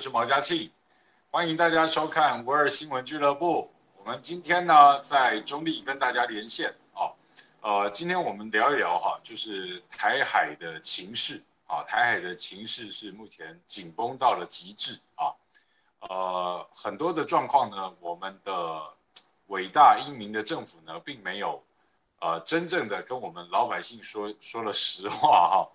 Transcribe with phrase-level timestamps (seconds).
[0.00, 0.70] 是毛嘉庆，
[1.30, 3.70] 欢迎大家收看五二新闻俱乐部。
[3.98, 7.12] 我们今天呢在中立跟大家连线啊，
[7.60, 15.28] 呃，今天我们聊一聊哈，就是台海的情势啊，台海的情势是目前紧绷到了极致啊，
[16.08, 18.80] 呃，很多的状况呢，我们的
[19.48, 21.62] 伟大英明的政府呢，并没有
[22.20, 25.68] 呃真正的跟我们老百姓说说了实话哈。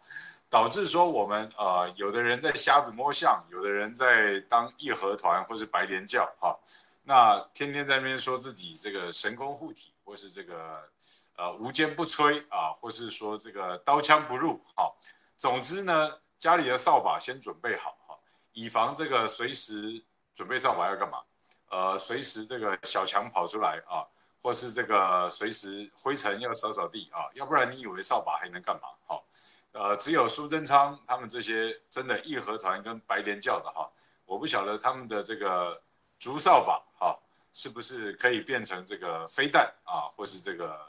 [0.49, 6.57] 导致说我们呃，有的人在瞎子摸象，有的人在当义和团或是白莲教哈，
[7.03, 10.81] 那天天在那边说自己这个神功护体，或是这个
[11.35, 14.93] 呃无坚不摧啊，或是说这个刀枪不入哈。
[15.35, 18.15] 总之呢，家里的扫把先准备好哈，
[18.53, 20.01] 以防这个随时
[20.33, 21.17] 准备扫把要干嘛？
[21.69, 24.05] 呃，随时这个小强跑出来啊，
[24.41, 28.87] 或是这个随时灰尘要扫扫地啊，要不然你以为扫把还能干嘛？
[29.05, 29.24] 好。
[29.75, 33.91] 呃，只有苏贞昌他们这些真的义和团跟白莲教的哈，
[34.25, 35.81] 我不晓得他们的这个
[36.17, 37.19] 竹扫把哈，
[37.51, 40.79] 是不是可以变成这个飞弹啊，或是这个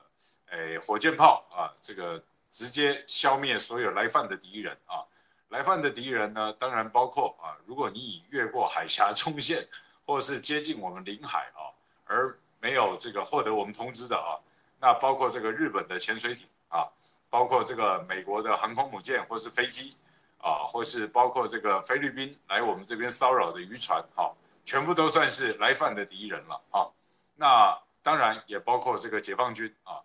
[0.50, 5.02] 诶火箭炮啊，这个直接消灭所有来犯的敌人啊。
[5.48, 9.66] 来犯的敌人呢，当然包括啊，如果你已越过海峡中线，
[10.04, 14.38] 或是接近我们领海啊，而没有这个获得我们通知的啊，
[14.80, 16.86] 那包括这个日本的潜水艇啊。
[17.28, 19.96] 包括这个美国的航空母舰或是飞机，
[20.38, 24.32] 啊，或是包括这个菲律宾来我们这边骚扰的渔船，哈，
[24.64, 26.90] 全部都算是来犯的敌人了，哈。
[27.34, 30.00] 那当然也包括这个解放军啊，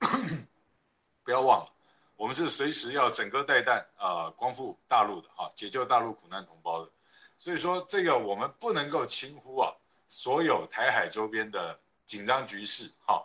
[1.24, 1.70] 不要忘了，
[2.16, 6.90] 我们是随时要整个带弹啊，光复大陆的，哈，解救大陆苦难同胞的。
[7.36, 9.72] 所以说，这个我们不能够轻忽啊，
[10.08, 13.24] 所有台海周边的紧张局势，哈。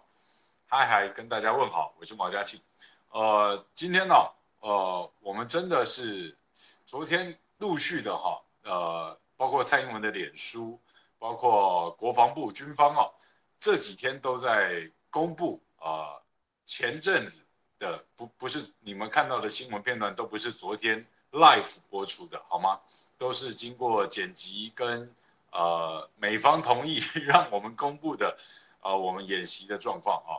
[0.67, 2.61] 嗨嗨，跟大家问好，我是毛家庆。
[3.13, 4.15] 呃，今天呢，
[4.61, 6.35] 呃，我们真的是
[6.83, 10.79] 昨天陆续的哈，呃，包括蔡英文的脸书，
[11.19, 13.05] 包括国防部军方啊，
[13.59, 16.21] 这几天都在公布啊，呃，
[16.65, 17.45] 前阵子
[17.77, 22.79] 的不不是你们看到的新闻片段，都不是昨天 live 播出的，好吗？
[23.19, 25.13] 都是经过剪辑跟
[25.51, 26.97] 呃美方同意
[27.27, 28.35] 让我们公布的，
[28.81, 30.33] 呃，我们演习的状况啊，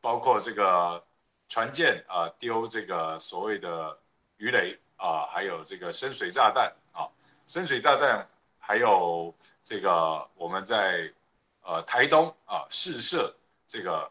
[0.00, 1.04] 包括这个。
[1.48, 3.96] 船舰啊，丢这个所谓的
[4.36, 7.08] 鱼雷啊，还有这个深水炸弹啊，
[7.46, 11.10] 深水炸弹，还有这个我们在
[11.62, 13.32] 呃台东啊试射
[13.66, 14.10] 这个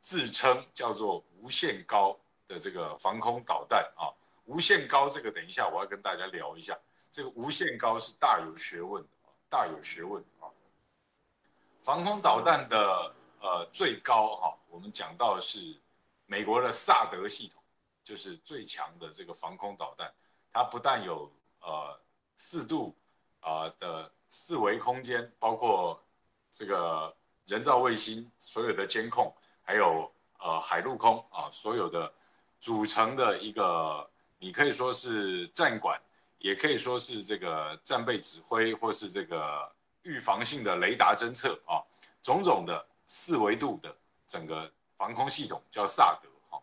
[0.00, 2.16] 自称叫做无限高
[2.46, 4.12] 的这个防空导弹啊，
[4.44, 6.78] 无限高这个等一下我要跟大家聊一下，
[7.10, 9.08] 这个无限高是大有学问的，
[9.48, 10.46] 大有学问啊。
[11.82, 15.74] 防空导弹的呃最高哈，我们讲到的是。
[16.26, 17.62] 美国的萨德系统
[18.02, 20.12] 就是最强的这个防空导弹，
[20.52, 22.00] 它不但有呃
[22.36, 22.94] 四度
[23.40, 26.02] 啊、的四维空间，包括
[26.50, 27.14] 这个
[27.46, 29.32] 人造卫星所有的监控，
[29.62, 32.12] 还有呃海陆空啊所有的
[32.58, 36.00] 组成的一个，你可以说是战管，
[36.38, 39.72] 也可以说是这个战备指挥，或是这个
[40.02, 41.78] 预防性的雷达侦测啊，
[42.20, 44.68] 种种的四维度的整个。
[44.96, 46.58] 防空系统叫萨德哈，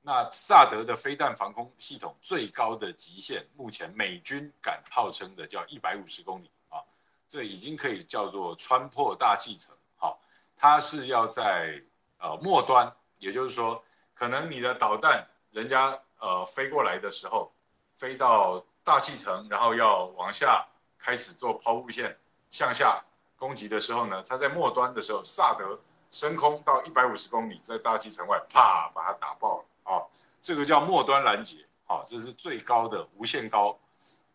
[0.00, 6.80] 那萨德的飞弹防空系统最高的极限，目前美军敢号称的叫一百五十公里啊，
[7.28, 9.76] 这已经可以叫做穿破大气层。
[9.98, 10.18] 好，
[10.56, 11.82] 它是要在
[12.18, 17.52] 呃末端，也就是说，可能你的导弹人家呃飞过来的时候，
[17.92, 20.66] 飞到大气层，然后要往下
[20.98, 22.16] 开始做抛物线
[22.50, 23.04] 向下
[23.36, 25.78] 攻击的时候呢，它在末端的时候，萨德。
[26.10, 30.02] 升空到一百五十公里，在大气层外，啪，把它打爆了啊！
[30.40, 33.76] 这个叫末端拦截，啊，这是最高的无限高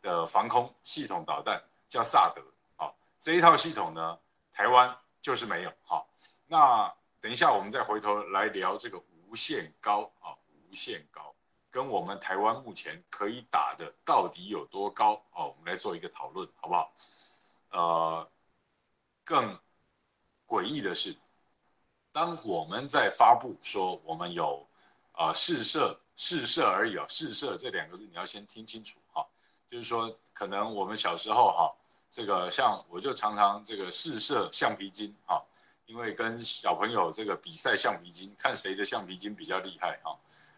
[0.02, 2.42] 的防空系统导弹，叫萨德。
[2.76, 4.20] 啊，这一套系统呢，
[4.52, 5.72] 台湾就是没有。
[5.84, 6.08] 好，
[6.48, 10.36] 那等一下我们再回头来聊这个无限高啊，
[10.70, 11.34] 无限高
[11.70, 15.14] 跟我们台湾目前可以打的到底有多高？
[15.32, 16.94] 哦，我们来做一个讨论，好不好？
[17.72, 18.30] 呃，
[19.24, 19.58] 更
[20.46, 21.16] 诡异的是。
[22.12, 24.66] 当我们在发布说我们有
[25.14, 29.26] 啊试射试射而已哦，试射这两个字你要先听清楚哈，
[29.68, 31.72] 就是说可能我们小时候哈，
[32.10, 35.42] 这个像我就常常这个试射橡皮筋哈，
[35.86, 40.16] 因为跟小朋友这个比赛橡皮筋，看谁的橡皮筋比较厉害哈。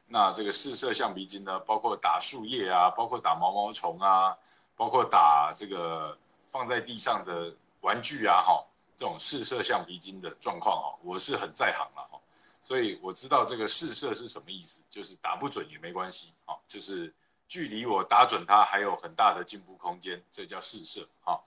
[0.07, 4.35] 那这个试射橡皮筋呢，包括打树叶啊，包括打毛毛虫啊，
[4.75, 12.19] 包括打这个放在地上的玩具啊哈，这种试射橡皮筋的状况哦，我是很在行了哈。
[12.61, 17.13] 所以我知道这个试射是什么意思，就是打不准也没关系，啊，就是
[17.47, 21.37] 距离我打准它还有很大的进步空间，这叫试射，啊。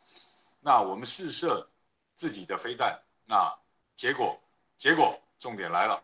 [0.60, 1.66] 那我们试射
[2.14, 3.50] 自己的飞弹，那
[3.94, 4.38] 结果
[4.76, 6.02] 结果重点来了，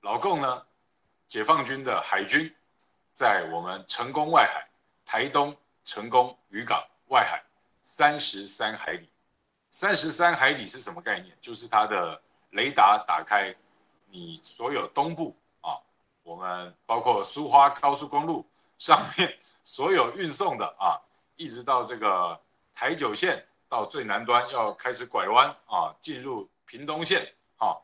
[0.00, 0.66] 老共呢，
[1.28, 2.54] 解放军的海军
[3.12, 4.66] 在我们成功外海
[5.04, 5.54] 台东
[5.84, 7.44] 成功渔港外海
[7.82, 9.08] 三十三海里，
[9.74, 11.34] 三十三海里是什么概念？
[11.40, 12.20] 就是它的
[12.50, 13.52] 雷达打开。
[14.10, 15.80] 你所有东部啊，
[16.22, 18.46] 我们包括苏花高速公路
[18.76, 19.34] 上面
[19.64, 21.00] 所有运送的啊，
[21.36, 22.38] 一直到这个
[22.74, 27.26] 台九线到最南端要开始拐弯啊，进入屏东线
[27.56, 27.74] 啊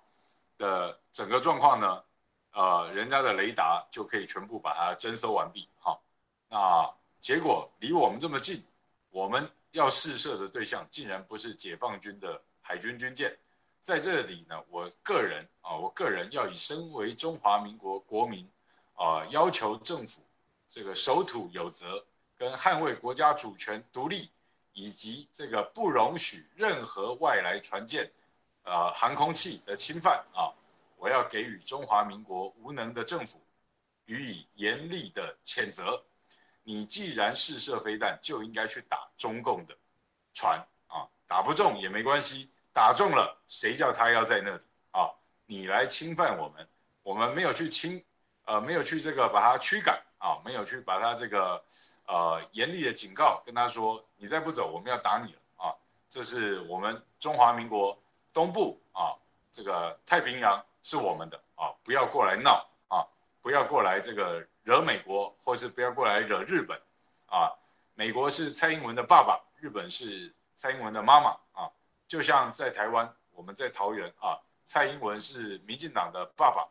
[0.58, 2.04] 的整个状况呢，
[2.52, 5.66] 呃，人家的雷达就可以全部把它侦收完毕。
[5.78, 6.02] 好，
[6.50, 6.86] 那
[7.18, 8.62] 结果离我们这么近，
[9.08, 13.36] 我们要试射的对象竟然不是解放军的海军军舰。
[13.80, 18.46] 在这里呢，我个人啊，我个人要以身为中华民国国民
[18.94, 20.20] 啊，要求政府
[20.68, 22.04] 这个守土有责，
[22.36, 24.30] 跟捍卫国家主权独立，
[24.72, 28.10] 以及这个不容许任何外来船舰、
[28.64, 30.52] 呃航空器的侵犯啊，
[30.96, 33.40] 我要给予中华民国无能的政府
[34.06, 36.02] 予以严厉的谴责。
[36.68, 39.74] 你既然试射飞弹，就应该去打中共的
[40.34, 42.50] 船啊，打不中也没关系。
[42.74, 44.60] 打中了，谁叫他要在那里
[44.90, 45.08] 啊？
[45.46, 46.68] 你来侵犯我们，
[47.02, 48.04] 我们没有去侵，
[48.44, 51.64] 呃，没有去这个把他驱赶啊，没有去把他这个
[52.04, 55.72] 呃严厉的警告，跟他说，你再不走，我们要打你了啊！
[56.06, 57.98] 这是我们中华民国
[58.34, 59.16] 东部啊，
[59.50, 63.00] 这个太平洋是我们的啊，不要过来闹啊，
[63.40, 66.78] 不要过来这个惹美国，或是不要过来惹日本
[67.24, 67.50] 啊。
[67.94, 71.70] 美国是蔡英文的爸爸，日本是蔡英文的妈妈啊。
[72.06, 76.68] 就像在台湾，我们在桃园啊，蔡英文是民进党的爸爸，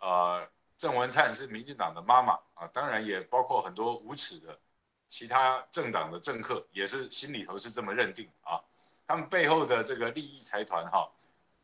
[0.00, 4.58] 呃，郑文灿是民进党的妈妈啊，当然也包括很多无耻的
[5.06, 8.60] 其他政党的政客，也是心里头是这么认定啊，
[9.06, 11.08] 他们背后的这个利益财团哈，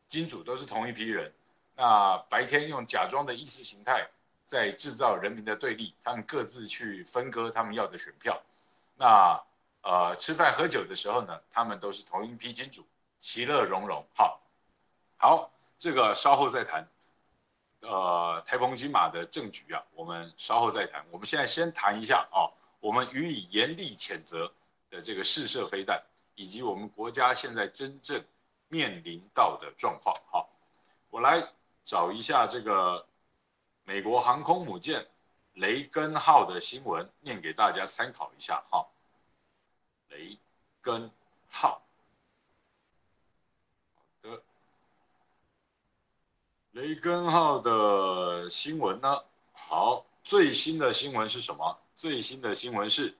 [0.07, 1.33] 金主都是同一批人，
[1.75, 4.07] 那白天用假装的意识形态
[4.45, 8.41] 在制造人民的对立，他们各自去分割他们要的选票，
[8.95, 9.41] 那
[9.81, 12.85] 呃吃饭喝酒的时候呢，他们都是同一批金主。
[13.19, 14.41] 其乐融融，好，
[15.15, 15.49] 好，
[15.79, 16.85] 这个稍后再谈。
[17.79, 21.05] 呃，台澎金马的政局啊，我们稍后再谈。
[21.09, 22.51] 我们现在先谈一下啊，
[22.81, 24.51] 我们予以严厉谴责
[24.89, 26.03] 的这个试射飞弹，
[26.35, 28.21] 以及我们国家现在真正
[28.67, 30.13] 面临到的状况。
[30.29, 30.49] 好，
[31.09, 31.41] 我来
[31.85, 33.05] 找一下这个
[33.83, 35.05] 美国航空母舰
[35.55, 38.87] 雷根号的新闻，念给大家参考一下哈。
[40.09, 40.37] 雷
[40.81, 41.11] 根
[41.49, 41.81] 号
[44.21, 44.41] 的。
[46.71, 49.23] 雷根号的新闻呢？
[49.53, 51.79] 好，最新的新闻是什么？
[51.95, 53.15] 最新的新闻是，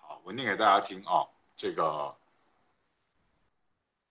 [0.00, 1.26] 好，我念给大家听啊。
[1.54, 2.16] 这个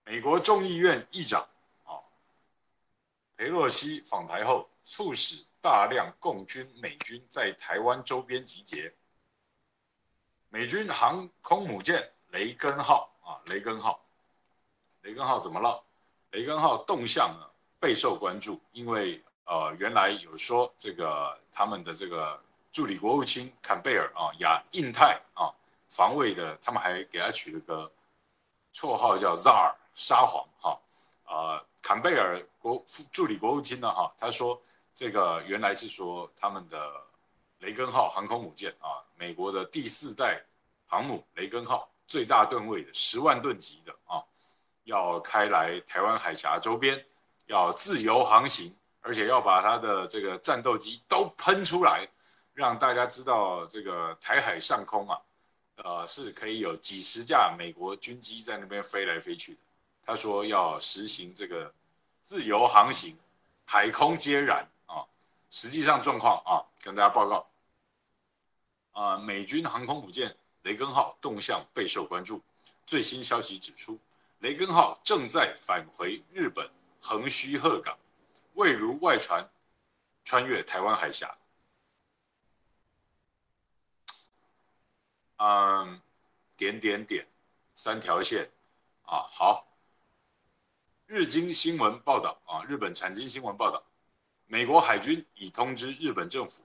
[0.04, 1.48] 美国众议院议长
[1.84, 1.98] 啊，
[3.36, 8.90] 裴洛西访台后，促使大量共军美军在台湾周边集结。
[10.48, 14.00] 美军航空母舰雷根号啊，雷根号，
[15.02, 15.84] 雷根号怎么了？
[16.30, 17.46] 雷根号动向呢？
[17.78, 22.42] 备受关注，因为呃，原来有说这个他们的这个
[22.72, 25.52] 助理国务卿坎贝尔啊，亚印太啊
[25.86, 27.92] 防卫的，他们还给他取了个
[28.72, 30.80] 绰号叫 “zar” 沙皇”哈
[31.24, 34.58] 啊，坎贝尔国助理国务卿呢哈，他说
[34.98, 36.92] 这个原来是说他们的
[37.60, 40.42] 雷根号航空母舰啊，美国的第四代
[40.88, 44.18] 航母雷根号最大吨位的十万吨级的啊，
[44.82, 47.00] 要开来台湾海峡周边。
[47.46, 52.06] 要自由航行，而且要把它的这个战斗机都喷出来，
[52.52, 55.18] 让大家知道这个台海上空啊，
[55.76, 59.60] 呃，是可以有几十架美国军机在那边飞来飞去的。
[60.04, 61.72] 他说要实行这个
[62.22, 63.16] 自由航行，
[63.64, 64.62] 海空接壤。
[65.50, 67.46] 实际上状况啊，跟大家报告。
[68.92, 72.42] 啊，美军航空母舰“雷根号”动向备受关注。
[72.84, 73.98] 最新消息指出
[74.40, 76.68] ，“雷根号”正在返回日本
[77.00, 77.96] 横须贺港，
[78.54, 79.48] 未如外传
[80.24, 81.38] 穿越台湾海峡。
[85.36, 86.00] 嗯，
[86.56, 87.24] 点点点，
[87.76, 88.50] 三条线
[89.04, 89.68] 啊，好。
[91.06, 93.82] 日经新闻报道啊，日本产经新闻报道，
[94.50, 96.62] 美国海军已通知日本政府，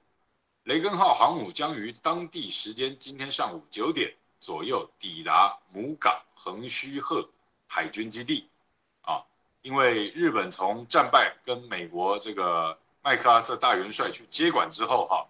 [0.64, 7.28] 雷根号航母将于当地时间今天上午九点左右抵达母港横须贺
[7.68, 8.48] 海军基地
[9.02, 9.22] 啊，
[9.62, 15.28] 因为日本从战败跟美国这个麦克阿瑟大元帅去接管之后哈，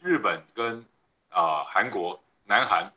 [0.00, 0.82] 日本跟
[1.28, 2.90] 啊韩国、南韩。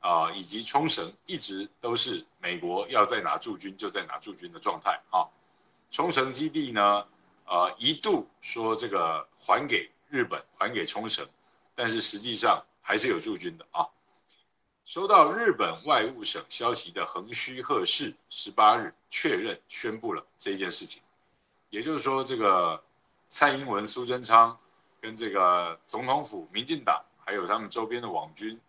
[0.00, 5.24] 啊，以及冲绳一直都是美国要在哪驻军就在哪驻军的状态啊。
[5.90, 7.06] 冲绳基地呢，
[7.46, 11.26] 呃，一度说这个还给日本，还给冲绳，
[11.74, 13.86] 但是实际上还是有驻军的啊。
[14.84, 21.02] 收到日本外务省消息的横须贺市十八日确认宣布了这件事情，
[21.70, 22.82] 也就是说，这个
[23.28, 24.58] 蔡英文、苏贞昌
[25.00, 28.60] 跟这个总统府、民进党还有他们周边的网军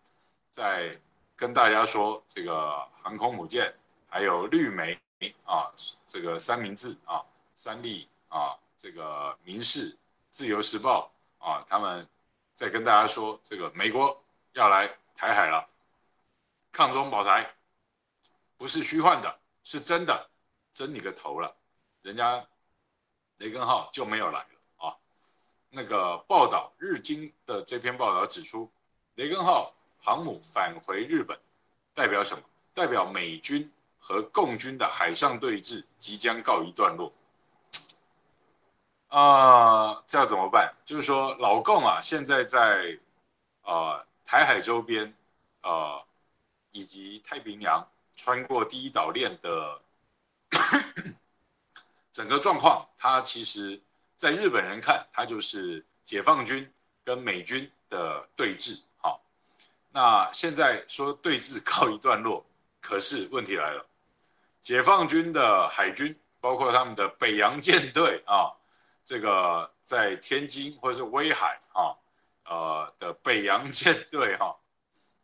[0.51, 0.99] 在。
[1.37, 3.69] 跟大家说，这个航空母舰，
[4.07, 4.97] 还有绿媒
[5.43, 5.69] 啊，
[6.07, 7.21] 这个三明治啊，
[7.53, 8.55] 三立啊，
[8.85, 9.97] 这个民事、
[10.29, 12.07] 自由时报啊，他们
[12.53, 14.23] 在跟大家说，这个美国
[14.53, 15.67] 要来台海了，
[16.71, 17.51] 抗中保台，
[18.57, 20.29] 不是虚幻的，是真的，
[20.71, 21.51] 真你个头了，
[22.03, 22.45] 人家
[23.37, 24.95] 雷根号就没有来了啊。
[25.71, 28.69] 那个报道，日经的这篇报道指出，
[29.15, 29.73] 雷根号。
[30.03, 31.35] 航母返回日本，
[31.95, 32.43] 代表什么？
[32.75, 37.11] 代表美军和共军的海上对峙即将告一段落。
[39.15, 40.75] 啊、呃，这要怎么办？
[40.83, 42.99] 就是说，老共啊，现在在、
[43.63, 45.07] 呃、台海周边
[45.61, 46.05] 啊、呃，
[46.73, 49.79] 以及太平洋穿过第一岛链的
[52.11, 53.79] 整个状况，它其实
[54.17, 56.69] 在日本人看，它就是解放军
[57.05, 58.77] 跟美军的对峙。
[58.97, 59.21] 好
[59.93, 62.45] 那现在说对峙告一段落，
[62.81, 63.85] 可是问题来了，
[64.59, 68.51] 解放军的海军，包括他们的北洋舰队啊，
[69.05, 71.95] 这个在天津或者是威海啊，
[72.45, 74.53] 呃的北洋舰队哈，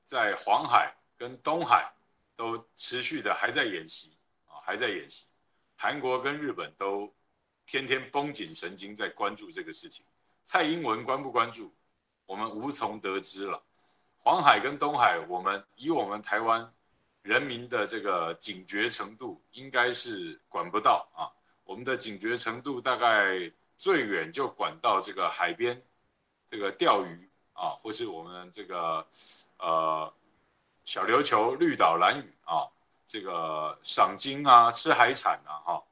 [0.06, 1.92] 在黄海跟东海
[2.36, 4.14] 都持续的还在演习
[4.48, 5.32] 啊，还在演习。
[5.76, 7.12] 韩国跟日本都
[7.66, 10.06] 天天绷紧神经在关注这个事情，
[10.44, 11.74] 蔡英文关不关注，
[12.28, 13.60] 我们无从得知了。
[14.20, 16.72] 黄海跟东海，我们以我们台湾
[17.24, 21.26] 人民的这个警觉程度，应该是管不到啊。
[21.64, 25.82] 我们的警觉程度大概最远就管到这个海边，
[26.46, 29.04] 这个钓鱼啊，或是我们这个
[29.58, 30.14] 呃
[30.86, 32.70] 小琉球、绿岛、兰屿啊，
[33.08, 35.84] 这个赏金啊、吃海产啊，哈，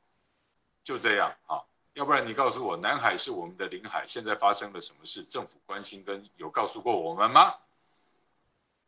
[0.84, 1.60] 就这样啊。
[1.94, 5.24] 要不然你告诉我，南海是我们的领海，现在发生了什么事？
[5.24, 7.56] 政府关心跟有告诉过我们吗？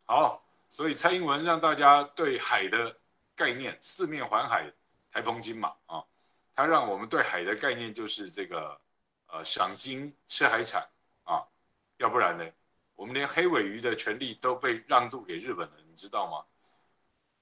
[0.05, 2.95] 好，所以蔡英文让大家对海的
[3.35, 4.71] 概念四面环海，
[5.11, 6.03] 台风金马啊，
[6.53, 8.79] 他让我们对海的概念就是这个
[9.31, 10.87] 呃赏金吃海产
[11.23, 11.41] 啊，
[11.97, 12.45] 要不然呢，
[12.95, 16.43] 我们连黑尾鱼的权利都被让渡给日本了，你知道吗？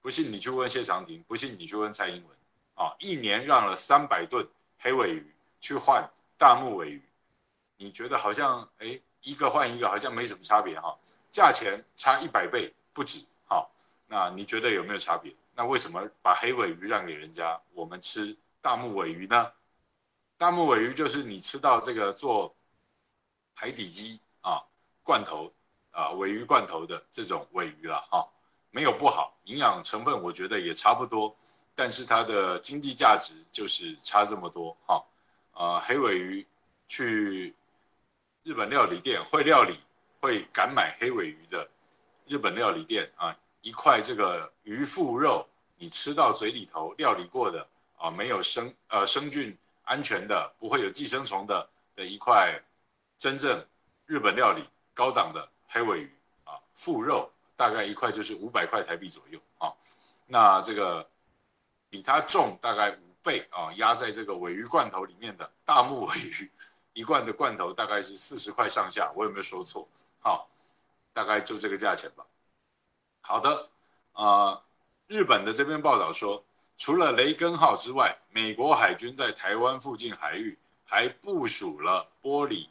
[0.02, 2.38] 不信你去问谢长廷，不信你去问蔡英文
[2.76, 7.02] 啊，一年让了三百吨黑尾鱼去换大目尾鱼，
[7.76, 10.98] 你觉得好像哎一个换一个好像没什么差别哈？
[11.32, 13.70] 价钱差一百倍不止，好，
[14.08, 15.36] 那你觉得有没有差别？
[15.54, 19.52] 那为什么把黑尾鱼让给人家，我们吃大目尾鱼呢？
[20.40, 22.56] 大目尾鱼就是你吃到这个做
[23.54, 24.64] 海底鸡啊
[25.04, 25.52] 罐头
[25.92, 28.26] 啊尾鱼罐头的这种尾鱼了哈，
[28.72, 31.36] 没有不好，营养成分我觉得也差不多，
[31.76, 35.04] 但是它的经济价值就是差这么多哈。
[35.52, 36.48] 啊，黑尾鱼
[36.88, 37.54] 去
[38.44, 39.78] 日本料理店会料理。
[40.22, 41.66] 会敢买黑尾鱼的
[42.28, 47.66] 日本料理店啊，一块这个鱼腹肉，你吃到嘴里头料理过的
[47.96, 49.58] 啊，没有生呃生菌
[49.90, 52.62] 安全的，不会有寄生虫的的一块
[53.18, 53.66] 真正
[54.06, 56.12] 日本料理高档的黑尾鱼
[56.44, 59.74] 啊，腹肉大概一块就是五百块台币左右啊，
[60.28, 61.10] 那这个
[61.90, 66.52] 比它重大概五倍啊，压在这个尾鱼罐头里面的大目尾鱼
[66.94, 69.88] 一罐的罐头大概是四十块上下，我有没有说错？
[70.20, 70.48] 好，
[71.12, 72.24] 大概就这个价钱吧。
[73.22, 73.70] 好的，
[74.14, 74.62] 啊、
[75.08, 76.44] 日本的这边报道说，
[76.80, 82.70] 除了雷根号之外，美国海军在台湾附近海域还部署了波里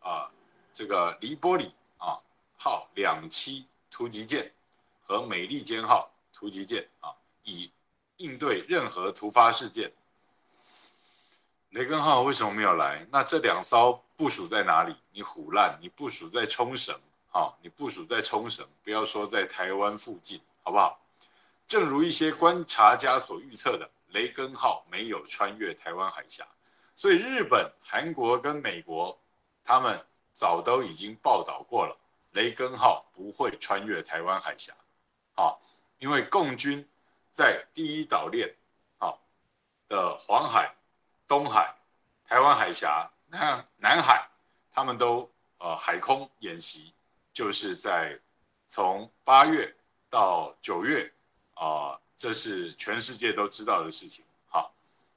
[0.00, 0.30] 啊、
[0.72, 2.18] 这个黎波里啊
[2.56, 4.50] 号两栖突击舰
[5.02, 7.70] 和美利坚号突击舰啊，以
[8.16, 9.92] 应对任何突发事件。
[11.72, 13.06] 雷根号为什么没有来？
[13.10, 14.96] 那这两艘部署在哪里？
[15.12, 16.98] 你唬烂，你部署在冲绳
[17.30, 20.98] 啊、你部署在冲绳，不要说在台湾附近，好不好？
[21.68, 26.44] 正如一些观察家所预测的，雷根号没有穿越台湾海峡，
[26.94, 29.16] 所以日本、韩国跟美国，
[29.62, 31.94] 他们早都已经报道过了，
[32.32, 34.72] 雷根号不会穿越台湾海峡，
[35.36, 35.60] 好，
[35.98, 36.82] 因为共军
[37.32, 38.50] 在第一岛链，
[38.98, 39.20] 好，
[39.86, 40.74] 的黄海、
[41.28, 41.74] 东海、
[42.26, 44.26] 台湾海峡、南南海，
[44.72, 46.94] 他们都呃海空演习。
[47.30, 48.18] 就是在
[48.68, 49.72] 从八月
[50.10, 51.08] 到九月
[51.58, 54.24] 啊、这是全世界都知道的事情。
[54.48, 54.72] 好，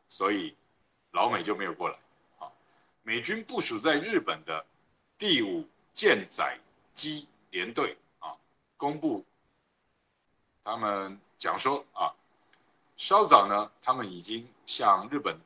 [0.10, 0.56] 所以
[1.12, 1.98] 老美就没有过来。
[2.38, 2.52] 好，
[3.04, 4.66] 美军部署在日本的
[5.18, 6.58] 第五舰载
[6.94, 8.36] 机联队啊，
[8.78, 9.24] 公布
[10.64, 12.14] 他们讲说啊，
[12.98, 15.40] 稍早呢，他们已经向日本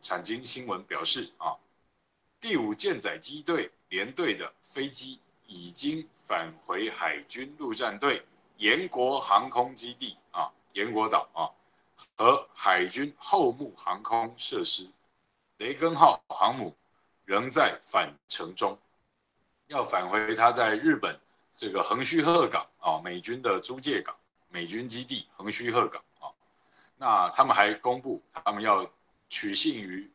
[0.00, 1.56] 产经新闻表示啊，
[2.40, 6.08] 第五舰载机队联队的飞机已经。
[6.28, 8.22] 返回海军陆战队
[8.58, 10.14] 岩国航空基地，
[10.72, 11.50] 延国岛啊，
[12.16, 14.88] 和海军后木航空设施，
[15.58, 16.76] 雷根号航母
[17.24, 18.78] 仍在返程中，
[19.66, 21.18] 要返回他在日本
[21.52, 24.16] 这个横须贺港啊，美军的租借港，
[24.48, 26.30] 美军基地横须贺港啊。
[26.96, 28.88] 那他们还公布，他们要
[29.28, 30.10] 取信于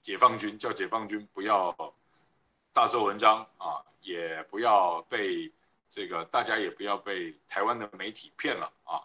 [0.00, 1.74] 解放军，叫解放军不要
[2.72, 3.84] 大做文章啊。
[4.00, 5.52] 也不要被
[5.86, 9.02] 这个，大家也不要被台湾的媒体骗了啊！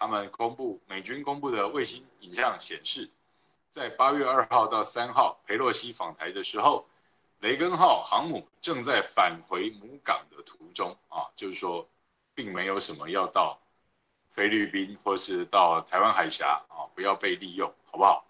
[0.00, 3.10] 他们公布美军公布的卫星影像显示，
[3.68, 6.86] 在八月二号到三号，佩洛西访台的时候，
[7.40, 11.86] 雷根号航母正在返回母港的途中啊，就是说，
[12.34, 13.58] 并没有什么要到
[14.30, 18.24] 菲律宾或是到台湾海峡啊，不要被利用，好不好？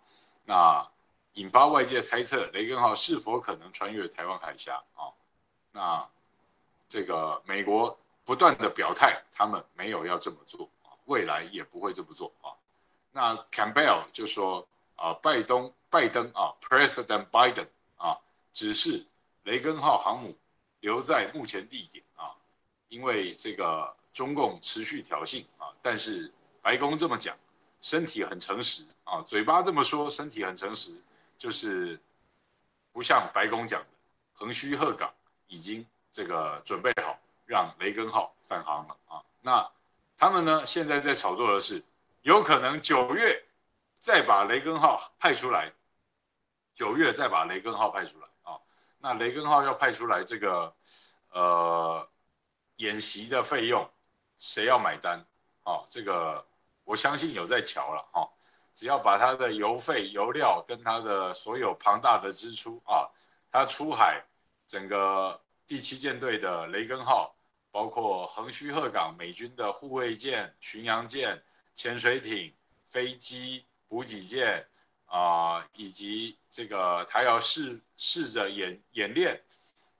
[0.45, 0.85] 那
[1.35, 5.07] 引发外界猜测，雷根号是否可能穿越台湾海峡啊？
[5.71, 6.05] 那
[6.89, 10.69] 这个美国不断的表态，他们没有要这么做，
[11.07, 12.53] 未来也不会这么做啊。
[13.13, 18.19] 那 Campbell 就说啊，拜登拜登啊，President Biden 啊，
[18.53, 19.05] 只是
[19.45, 20.37] 雷根号航母
[20.81, 22.35] 留在目前地点啊，
[22.89, 26.33] 因为这个中共持续挑衅啊，但是
[26.63, 27.37] 白宫这么讲，
[27.81, 30.97] 身体很诚实啊，嘴巴这么说，身体很诚实，
[31.37, 31.99] 就是
[32.93, 33.87] 不像白宫讲的
[34.35, 35.13] 横须贺港。
[35.53, 39.21] 已经这个准备好让雷根号返航了啊！
[39.41, 39.69] 那
[40.21, 40.67] 他们呢？
[40.67, 41.83] 现在在炒作的是，
[42.21, 43.43] 有可能九月
[43.95, 45.73] 再把雷根号派出来，
[46.75, 48.53] 九月再把雷根号派出来啊！
[48.99, 50.71] 那雷根号要派出来，这个
[51.31, 52.07] 呃
[52.77, 53.91] 演习的费用
[54.37, 55.25] 谁要买单？
[55.63, 56.45] 啊，这个
[56.85, 58.29] 我相信有在瞧了啊！
[58.75, 63.09] 只要把他的油费、油料跟他的所有庞大的支出啊，
[63.51, 64.23] 他出海。
[64.67, 67.35] 整个第七舰队的雷根号，
[67.71, 71.41] 包括横须贺港美军的护卫舰、巡洋舰、
[71.75, 72.53] 潜水艇、
[72.85, 74.67] 飞机、补给舰
[75.07, 79.41] 啊、以及这个他要试试着演演练，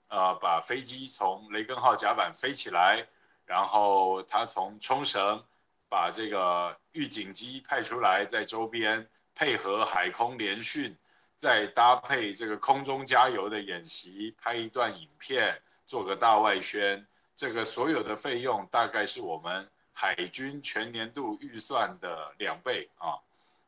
[0.07, 3.07] 呃，把飞机从雷根号甲板飞起来，
[3.45, 5.43] 然后他从冲绳
[5.89, 10.95] 把这个预警机派出来，在周边配合海空联训。
[11.37, 17.03] 再搭配这个空中加油的演习，拍一段影片，做个大外宣，
[17.41, 23.17] 这个所有的费用大概是我们海军全年度预算的两倍啊。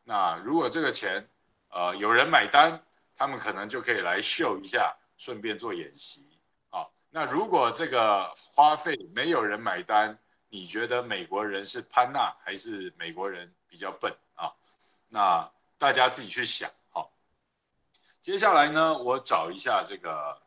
[0.04, 1.28] 那如果这个钱，
[1.70, 2.80] 呃，有人买单，
[3.16, 6.38] 他们可能就可以来秀一下，顺便做演习
[6.70, 6.86] 啊。
[7.10, 10.16] 那如果这个花费没有人买单，
[10.50, 14.54] 你觉得美国人是潘娜还是美国人比较笨啊？
[15.10, 16.70] 那大家自己去想。
[16.92, 17.12] 好
[18.22, 20.42] 接下来呢，我找一下这个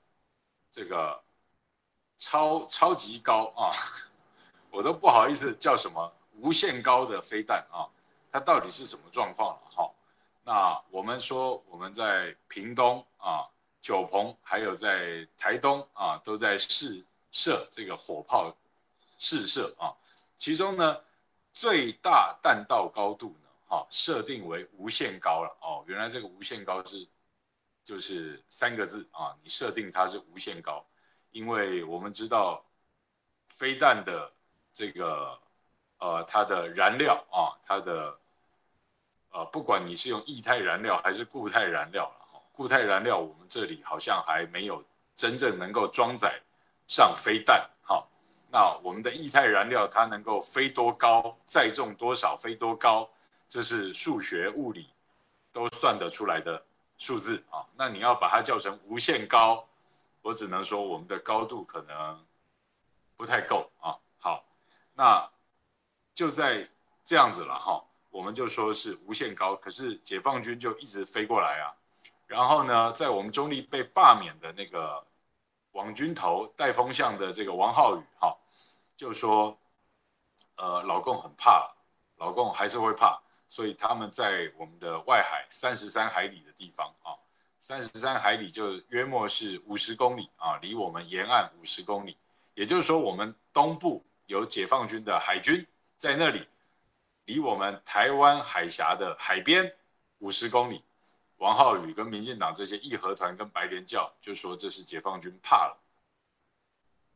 [0.70, 1.20] 这个
[2.18, 3.70] 超超级高啊，
[4.70, 7.88] 我都不好意思叫什么无限高的飞弹啊，
[8.32, 9.90] 它到底是什么状况了哈？
[10.44, 13.46] 那我们说我们在屏东啊、
[13.80, 18.54] 九鹏，还有在台东啊，都在试射这个火炮
[19.18, 19.92] 试射啊，
[20.36, 21.00] 其中呢
[21.52, 27.06] 最大弹道高度呢，哈，设定为无限高了哦，原来这个无限高是。
[27.86, 30.84] 就是三个字啊，你设定它是无限高，
[31.36, 32.64] 因为我们知道
[33.46, 34.32] 飞弹的
[34.72, 35.38] 这个
[35.98, 38.18] 呃它的燃料啊，它的
[39.30, 44.82] 呃不管你是用液态燃料还是固态燃料了，固态燃料我们这里好像还没有
[45.14, 46.40] 真正能够装载
[46.86, 48.02] 上飞弹哈，
[48.50, 53.06] 那我们的液态燃料它能够飞多高，载重多少，飞多高，
[53.46, 54.88] 这是数学物理
[55.52, 56.64] 都算得出来的。
[56.98, 59.65] 数字啊，那你要把它叫成无限高，
[60.26, 62.26] 我只能说我们的高度可能
[63.16, 63.96] 不太够啊。
[64.18, 64.44] 好，
[64.92, 65.30] 那
[66.12, 66.68] 就在
[67.04, 71.70] 这样子了哈，我们就说是无限高，可是解放军就一直飞过来啊。
[72.26, 75.06] 然后呢，在我们中立被罢免的那个
[75.70, 78.36] 网军头带风向的这个王浩宇哈，
[78.96, 79.56] 就说，
[80.56, 81.68] 呃，老共很怕，
[82.16, 87.14] 老共还是会怕，所以他们在我们的外海三十三海里的地方啊。
[87.66, 92.16] 三十三海里就约莫是五十公里啊，离我们沿岸五十公里，
[92.54, 96.46] 也就是说，我们东部有解放军的海军在那里，
[97.24, 99.74] 离我们台湾海峡的海边
[100.20, 100.84] 五十公里。
[101.38, 105.76] 王浩宇跟民进党这些义和团跟白莲教就说这是解放军怕了，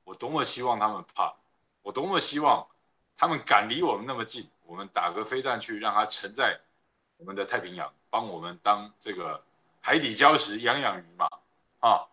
[0.02, 1.32] 我多么希望他们怕，
[1.80, 2.66] 我多么希望
[3.16, 6.58] 他们敢离我们那么近，我们打个飞弹去让它沉在
[7.18, 9.40] 我们的太平洋，帮我们当这个。
[9.82, 11.26] 海底礁石养养鱼嘛，
[11.80, 12.06] 啊，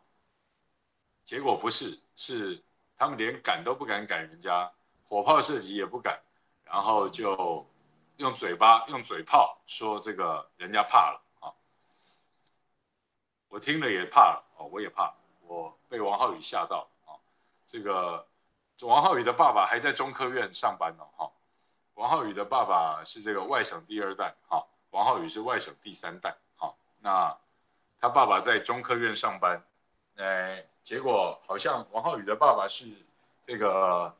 [1.25, 2.63] 结果不是，是
[2.95, 4.71] 他们连赶都不敢赶人家，
[5.05, 6.17] 火炮射击也不敢，
[6.63, 7.67] 然后就
[8.15, 11.51] 用嘴巴用嘴炮说这个人家怕了啊，
[13.49, 17.19] 我听了也怕了哦，我也怕，我被王浩宇吓到啊，
[17.65, 18.25] 这个
[18.81, 21.29] 王浩宇的爸爸还在中科院上班呢哈，
[21.95, 27.37] 王浩宇的爸爸是这个外省第二代哈，王浩宇是外省第三代哈，那。
[27.99, 29.63] 他爸爸在中科院上班，
[30.17, 32.85] 哎，结果好像王浩宇的爸爸是
[33.41, 34.15] 这个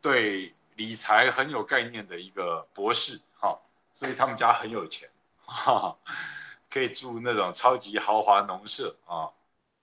[0.00, 3.58] 对理财很有概念的一个博士，哈，
[3.92, 5.10] 所以他们家很有钱，
[5.44, 5.96] 哈，
[6.70, 9.28] 可以住那种超级豪华农舍啊。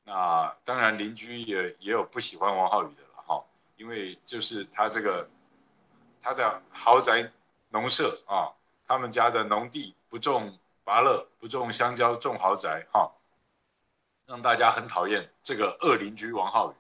[0.06, 3.44] 那当然邻居也也有不喜欢王浩宇的了，哈，
[3.76, 5.28] 因为就是他这个
[6.22, 7.30] 他的豪宅
[7.70, 8.52] 农舍啊，
[8.88, 13.12] 他们家的农地不种芭乐，不种香蕉，种豪宅，哈。
[14.34, 16.76] 让大家很讨厌这个恶邻居王浩宇。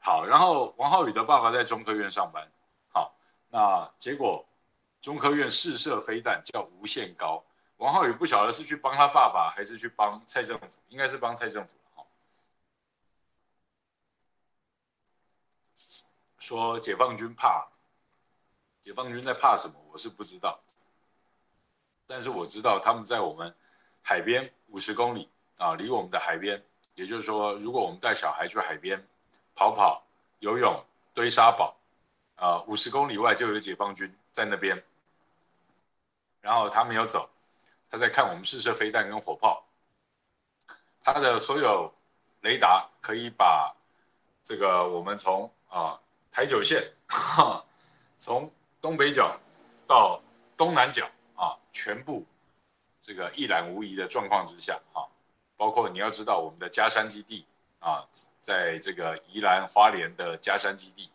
[0.00, 2.44] 好，然后王浩宇的爸爸在中科院上班。
[2.92, 3.14] 好，
[3.50, 4.44] 那结果
[5.00, 7.40] 中科院试射飞弹叫无限高。
[7.76, 11.78] 王浩宇不晓得是去帮他爸爸还是去帮蔡政府，应该是帮蔡政府。
[11.94, 12.04] 好，
[16.40, 17.68] 说解放军怕，
[18.80, 19.74] 解放军在怕什么？
[19.92, 20.58] 我是不知道，
[22.08, 23.54] 但是我知道他们在我们
[24.02, 26.60] 海边五十公里啊，离我们的海边。
[26.98, 29.00] 也就是说，如果我们带小孩去海边
[29.54, 30.02] 跑跑、
[30.40, 30.84] 游泳、
[31.14, 31.76] 堆沙堡，
[32.34, 34.82] 啊，五十公里外就有解放军在那边，
[36.40, 37.30] 然后他没有走，
[37.88, 39.64] 他在看我们试射飞弹跟火炮，
[41.00, 41.88] 他的所有
[42.40, 43.72] 雷达可以把
[44.42, 45.96] 这个我们从啊
[46.32, 46.82] 台九线，
[48.18, 49.38] 从东北角
[49.86, 50.20] 到
[50.56, 52.26] 东南角啊，全部
[52.98, 55.06] 这个一览无遗的状况之下啊。
[55.58, 57.44] 包括你要知道我们的佳山基地
[57.80, 58.06] 啊，
[58.40, 61.10] 在这个宜兰花莲的佳山基地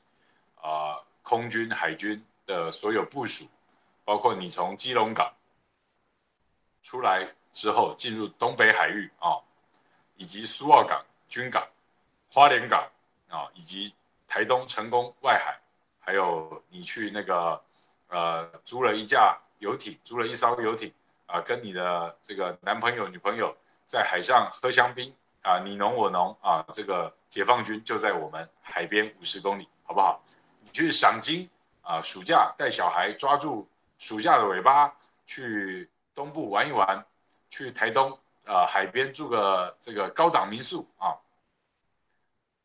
[0.56, 3.46] 啊，空军海军的所有部署，
[4.04, 5.34] 包括你从基隆港
[6.82, 9.40] 出来之后进入东北海域啊，
[10.18, 11.66] 以及苏澳港军港、
[12.30, 12.86] 花莲港
[13.30, 13.96] 啊，以及
[14.28, 15.58] 台东成功外海，
[16.02, 17.62] 还有你去那个
[18.10, 20.94] 呃租了一架游艇，租了一艘游艇
[21.28, 23.56] 啊，跟你的这个男朋友女朋友。
[23.86, 30.22] 在海上喝香槟啊，你侬我侬啊，这个解放军就在我们海边五十公里，好不好？
[30.62, 31.50] 你去赏金
[31.82, 33.68] 啊，暑假带小孩抓住
[33.98, 34.94] 暑假的尾巴
[35.26, 37.06] 去东部玩一玩，
[37.50, 41.16] 去台东啊海边住个这个高档民宿啊，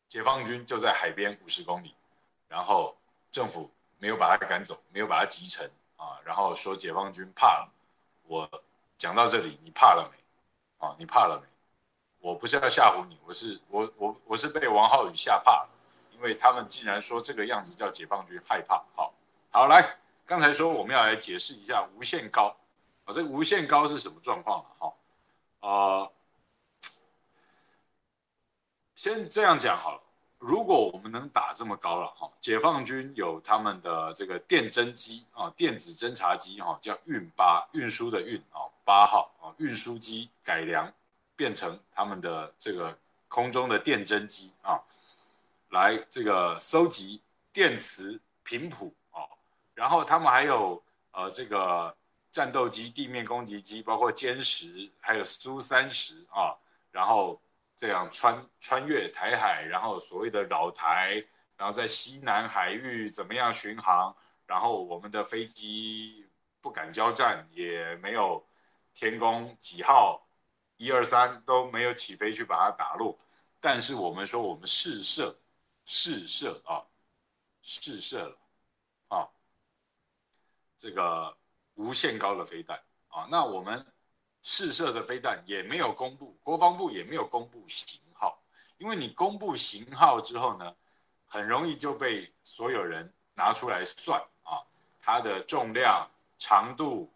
[0.07, 1.93] 解放军就在海边五十公里，
[2.47, 2.95] 然后
[3.31, 7.69] 政府没有把他赶走，没有把他击沉啊，然后说解放军怕了。
[8.25, 8.49] 我
[8.97, 10.18] 讲到这里，你怕了没？
[10.79, 11.47] 啊，你怕了没？
[12.21, 15.69] 我不是要吓唬你，我是我我我是被王浩宇吓怕了，
[16.13, 18.83] 因为他们竟然说这个样子叫解放军害怕。
[18.93, 19.13] 好，
[19.51, 22.53] 好来，刚才说我们要来解释一下无限高
[23.05, 24.91] 啊，这无限高是什么状况啊？
[25.61, 26.09] 哈，啊，
[28.95, 30.01] 先这样讲好了。
[30.39, 38.67] 如果我们能打这么高了哈，解放军有他们的这个电侦机啊，电子侦察机哈，叫运八，运输的运啊。
[38.89, 40.91] 八号啊，运输机改良
[41.35, 42.97] 变成他们的这个
[43.27, 44.81] 空中的电侦机啊，
[45.69, 47.21] 来这个收集
[47.53, 49.21] 电磁频谱啊，
[49.75, 51.95] 然后他们还有呃这个
[52.31, 56.57] 战斗机、地面攻击机，包括歼十，还有苏三十啊，
[56.91, 57.39] 然后
[57.75, 61.23] 这样穿穿越台海，然后所谓的扰台，
[61.57, 64.15] 然后在西南海域怎么样巡航，
[64.47, 66.25] 然后我们的飞机
[66.59, 68.43] 不敢交战，也没有。
[68.99, 70.27] 天宫几号，
[70.75, 73.17] 一二三都没有起飞去把它打落，
[73.61, 75.33] 但是我们说我们试射，
[75.85, 76.83] 试射啊，
[77.61, 78.37] 试射了
[79.07, 79.29] 啊，
[80.77, 81.33] 这个
[81.75, 83.85] 无限高的飞弹啊，那我们
[84.41, 88.37] 试射的飞弹也没有公布，国防部也没有公布型号，
[88.79, 90.75] 因为你公布型号之后呢，
[91.25, 94.59] 很容易就被所有人拿出来算啊，
[94.99, 96.05] 它的重量、
[96.37, 97.09] 长度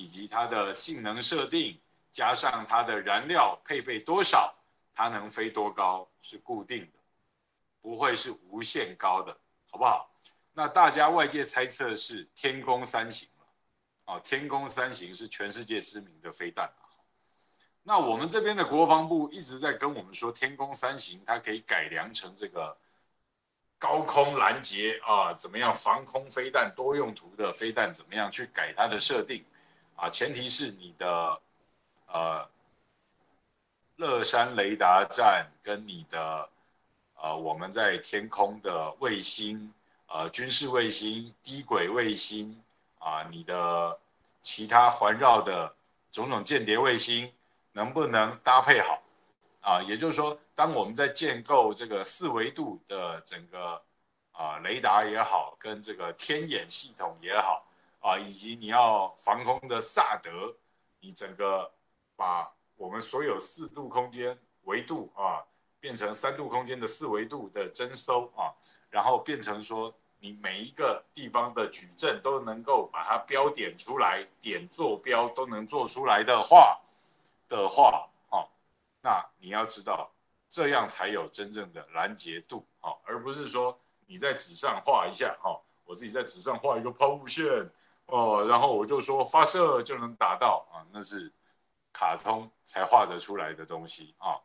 [0.00, 1.78] 以及它的性能设定，
[2.10, 4.54] 加上它的燃料配备多少，
[4.94, 6.98] 它能飞多高是固定的，
[7.82, 9.38] 不会是无限高的，
[9.70, 10.10] 好不好？
[10.54, 13.28] 那大家外界猜测是天宫三型，
[14.06, 16.72] 哦，天宫三型是全世界知名的飞弹。
[17.82, 22.74] 那我们这边的国防部一直在跟我们说，天宫三型它可以改良成这个
[23.78, 29.44] 高空拦截啊，怎么样防空飞弹多用途的飞弹，怎么样去改它的设定
[30.00, 30.08] 啊？
[30.08, 31.40] 前提是你的
[32.06, 32.48] 呃
[33.96, 36.48] 乐山雷达站跟你的
[37.16, 39.72] 呃我们在天空的卫星。
[40.12, 42.60] 呃，军事卫星、低轨卫星
[42.98, 43.96] 啊，你的
[44.42, 45.72] 其他环绕的
[46.10, 47.32] 种种间谍卫星
[47.70, 49.00] 能不能搭配好
[49.60, 49.80] 啊？
[49.80, 53.80] 也就是说，当我们在建构这个四维度的整个
[54.32, 57.64] 啊雷达也好，跟这个天眼系统也好
[58.00, 60.54] 啊，以及你要防空的萨德，
[61.00, 61.72] 你整个
[62.16, 65.44] 把我们所有四度空间维度啊
[65.78, 68.52] 变成三度空间的四维度的征收啊，
[68.90, 69.94] 然后变成说。
[70.22, 76.78] 你每一个地方的矩阵都能够把它标点出来，点坐标都能做出来的话
[77.48, 78.46] 的话，哦，
[79.00, 80.10] 那你要知道，
[80.46, 87.46] 这样才有真正的拦截度，哦，而不是说你在纸上画一下，哦，我自己在纸上画一个抛物线，
[88.10, 91.32] 哦，然后我就说发射就能达到，啊，那是
[91.92, 94.40] 卡通才画得出来的东西，啊，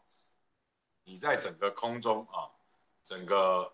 [1.03, 2.49] 你在整个空中，啊，
[3.03, 3.71] 整个。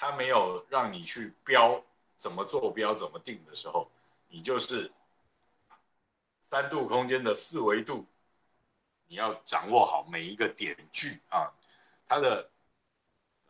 [0.00, 1.82] 他没有让你去标
[2.16, 3.90] 怎么坐标怎么定的时候，
[4.28, 4.92] 你就是
[6.40, 8.06] 三度空间的四维度，
[9.08, 11.52] 你要掌握好每一个点距啊，
[12.06, 12.48] 它的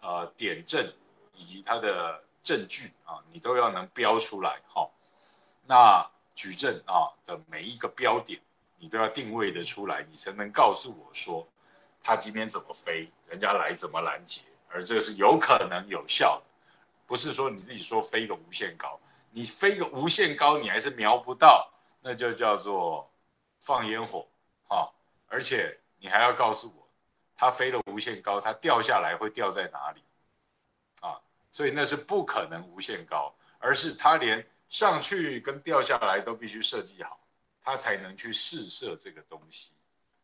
[0.01, 0.91] 呃点阵
[1.35, 4.89] 以及它的证据啊，你都要能标出来哈。
[5.67, 8.41] 那矩阵啊的每一个标点，
[8.79, 11.47] 你都要定位的出来，你才能告诉我说，
[12.03, 14.43] 他今天怎么飞，人家来怎么拦截。
[14.71, 16.45] 而这个是有可能有效的，
[17.07, 21.71] 不是说你自己说飞个无限高，你飞个无限高，你还是瞄不到，
[22.03, 23.11] 那就叫做
[23.61, 24.27] 放烟火
[24.69, 24.89] 啊！
[25.27, 26.87] 而且你还要告诉我，
[27.37, 30.03] 它飞了无限高，它掉下来会掉在哪里？
[31.59, 37.19] 所以那是不可能无限高，而是它连上去跟掉下来都必须设计好，
[37.61, 39.75] 它才能去试射这个东西，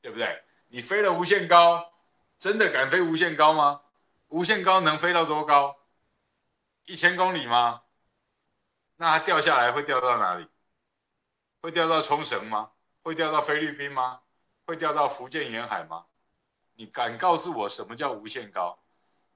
[0.01, 0.41] 对不对？
[0.69, 1.93] 你飞了无限高，
[2.39, 3.81] 真的敢飞无限高吗？
[4.29, 5.77] 无限高能飞到多高？
[6.87, 7.83] 一千公里吗？
[8.95, 10.47] 那它掉下来会掉到哪里？
[11.63, 12.71] 会掉到冲绳吗？
[13.03, 14.21] 会掉到菲律宾吗？
[14.67, 16.07] 会掉到福建沿海吗？
[16.75, 18.79] 你敢告诉我什么叫无限高？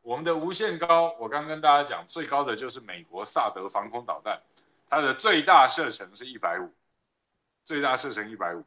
[0.08, 4.40] 我们的无限高，我刚跟大家讲，最高的就是美国萨德防空导弹，
[4.88, 6.72] 它的最大射程是一百五，
[7.62, 8.64] 最大射程一百五，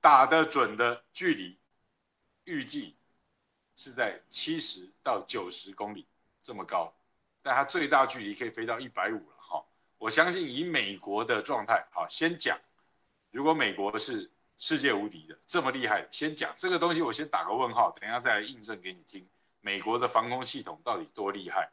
[0.00, 1.58] 打得准的距离，
[2.44, 2.96] 预计。
[3.74, 6.06] 是在七十到九十公里
[6.42, 6.90] 这么高，
[7.42, 9.62] 但它最大距离可以飞到一百五了哈。
[9.98, 12.56] 我相信以美国的状态，好，先讲，
[13.30, 19.26] 如果美国是世界无敌的这么厉害，先讲这个东西，我先打个问号，等一下再来印证给你听，
[19.62, 21.70] 美国的防空系统到底多厉害？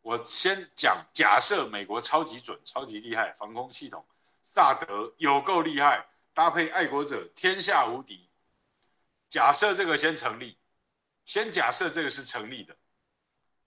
[0.00, 4.04] 我先讲，假设美国超级准、超级厉害，防空系统
[4.40, 8.28] 萨德有够厉害，搭配爱国者天下无敌。
[9.28, 10.58] 假设这个先成立，
[11.24, 12.76] 先假设这个是成立的。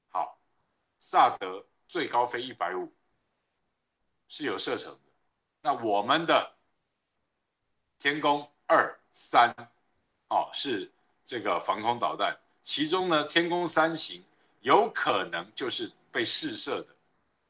[0.09, 0.37] 好，
[0.99, 2.93] 萨德最高飞一百五，
[4.27, 4.99] 是有射程的。
[5.61, 6.55] 那我们的
[7.97, 9.55] 天宫二三，
[10.27, 10.91] 哦，是
[11.23, 12.37] 这个防空导弹。
[12.65, 14.25] 其中呢，天宫三型
[14.61, 16.87] 有可能就是被试射的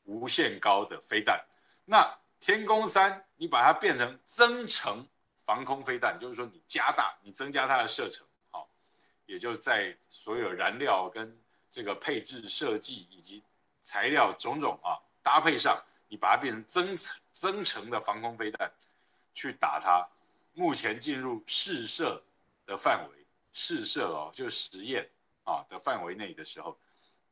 [0.04, 1.42] 无限高的飞弹。
[1.86, 2.06] 那
[2.42, 5.08] 天宫三，你把它变成增程。
[5.38, 8.68] 防空飞弹就是说，你加大、你增加它的射程，好，
[9.28, 13.44] 也就在所有燃料跟这个配置设计以及
[13.84, 18.70] 材料种种啊搭配上，你把它变成增程增程的防空飞弹
[19.36, 20.06] 去打它。
[20.54, 22.24] 目前进入试射
[22.66, 23.25] 的范围，
[23.58, 25.10] 试射哦，就是实验
[25.44, 26.78] 啊的范围内的时候，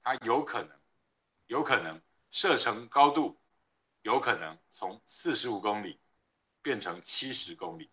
[0.01, 0.71] 它有可能
[1.47, 3.37] 有可能射程高度
[4.03, 5.99] 有可能从四十五公里
[6.61, 7.89] 变成七十公里。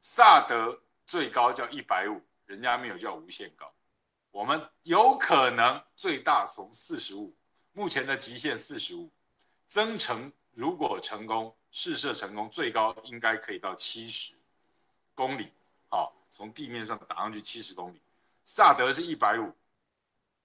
[0.00, 3.70] 萨德最高叫一百五，人家没有叫无限高。
[4.30, 7.36] 我们有可能最大从四十五，
[7.72, 9.12] 目前的极限四十五，
[9.68, 14.34] 增程如果成功试射成功，最高应该可以到七十
[15.16, 15.50] 公里，
[15.88, 18.00] 好，从地面上打上去七十公里。
[18.44, 19.52] 萨德是一百五，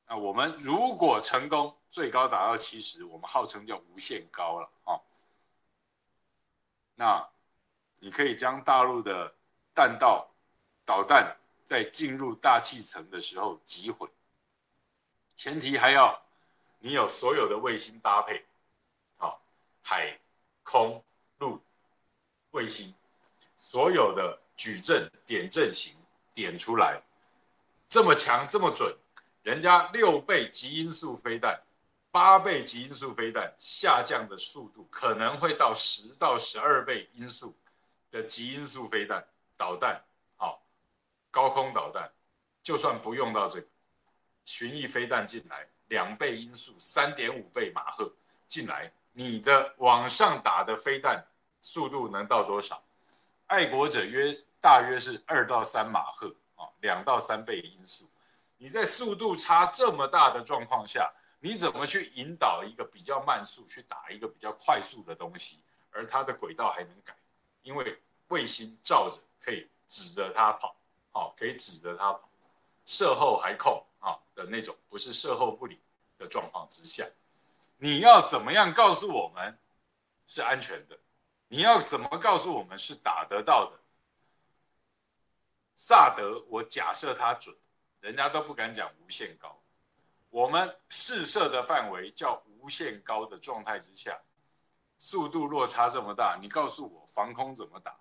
[0.07, 4.97] 那我们如果成功，最高达到七十，我们号称叫无限高了啊。
[6.95, 7.29] 那
[7.99, 9.35] 你可以将大陆的
[9.75, 10.27] 弹道
[10.83, 14.09] 导弹在进入大气层的时候击毁，
[15.35, 16.19] 前提还要
[16.79, 18.43] 你有所有的卫星搭配，
[19.17, 19.39] 好，
[19.83, 20.19] 海
[20.63, 21.03] 空
[21.37, 21.61] 陆
[22.49, 22.91] 卫星，
[23.57, 25.95] 所有的矩阵点阵型
[26.35, 27.01] 点出来。
[27.89, 28.95] 这么强，这么准，
[29.41, 31.59] 人家六倍极音速飞弹，
[32.11, 37.55] 八倍极音速飞弹下降的速度可能会到十到十二倍音速
[38.11, 39.25] 的极音速飞弹
[39.57, 39.99] 导弹，
[40.37, 40.61] 好，
[41.31, 42.07] 高空导弹，
[42.61, 43.67] 就算不用到这个
[44.45, 48.13] 巡弋飞弹进来，两倍音速，三点五倍马赫
[48.47, 51.25] 进来，你的往上打的飞弹
[51.61, 52.79] 速度能到多少？
[53.47, 56.69] 爱国者约大约是二到三马赫啊。
[56.81, 58.09] 两到三倍音速，
[58.57, 65.61] 你在速度差这么大的状况下，你怎么去引导一个比较慢速去打一个比较快速的东西？
[65.91, 67.13] 而它的轨道还能改，
[67.63, 70.75] 因为卫星照着可以指着它跑，
[71.11, 72.29] 好，可以指着它跑，
[72.85, 75.81] 射后还控啊的那种，不是射后不理
[76.17, 77.05] 的状况之下，
[77.77, 79.57] 你要怎么样告诉我们
[80.27, 80.97] 是安全的？
[81.49, 83.77] 你要怎么告诉我们是打得到的？
[85.83, 87.55] 萨德，我假设它准，
[88.01, 89.59] 人家都不敢讲无限高。
[90.29, 94.15] 我们试射的范围叫无限高的状态之下，
[94.99, 97.95] 速度落差这么大，你告诉我防空怎么打？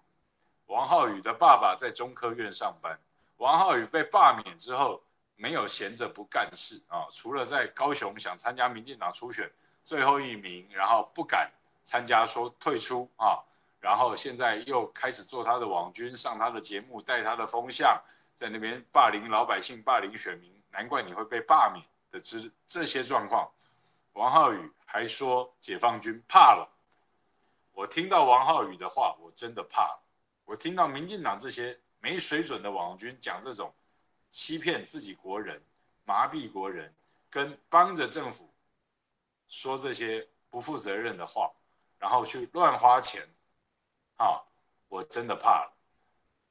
[0.67, 3.01] 王浩宇的爸爸在中科院上班，
[3.39, 5.03] 王浩宇被罢免之后，
[5.35, 9.51] 没有闲着不干事啊，除了在高雄想参加民进党初选
[9.83, 11.51] 最后一名，然后不敢
[11.83, 13.41] 参加，说退出啊。
[13.81, 17.99] 然后现在又开始做他的网军，上他的节目，带他的风向，
[18.35, 23.51] 在那边霸凌老百姓、霸凌选民，难怪你会被罢免的这这些状况。
[24.13, 26.69] 王浩宇还说解放军怕了，
[27.73, 30.03] 我听到王浩宇的话，我真的怕了。
[30.45, 33.73] 我听到民进党这些没水准的网军讲这种
[34.29, 35.59] 欺骗自己国人、
[36.05, 36.93] 麻痹国人，
[37.31, 38.53] 跟帮着政府
[39.49, 41.51] 说这些不负责任的话，
[41.99, 43.27] 然后去乱花钱。
[44.21, 44.37] 啊，
[44.89, 45.73] 我真的怕了，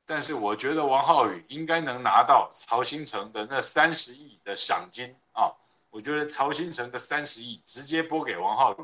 [0.03, 5.53] 但是我觉得王浩宇应该能拿到曹兴诚的那三十亿的赏金啊！
[5.91, 8.83] 我觉得曹兴诚的三十亿直接拨给王浩宇，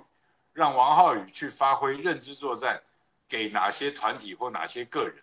[0.54, 2.80] 让王浩宇去发挥认知作战，
[3.28, 5.18] 给哪些团体或哪些个人，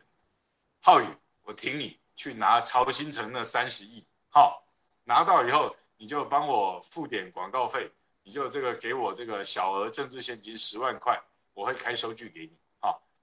[0.80, 1.06] 浩宇，
[1.44, 4.64] 我挺你去拿曹兴诚那三十亿，好，
[5.04, 7.88] 拿到以后你就帮我付点广告费，
[8.24, 11.16] 你就这个给我这个小额政治现金十万块，
[11.54, 12.56] 我会开收据给你。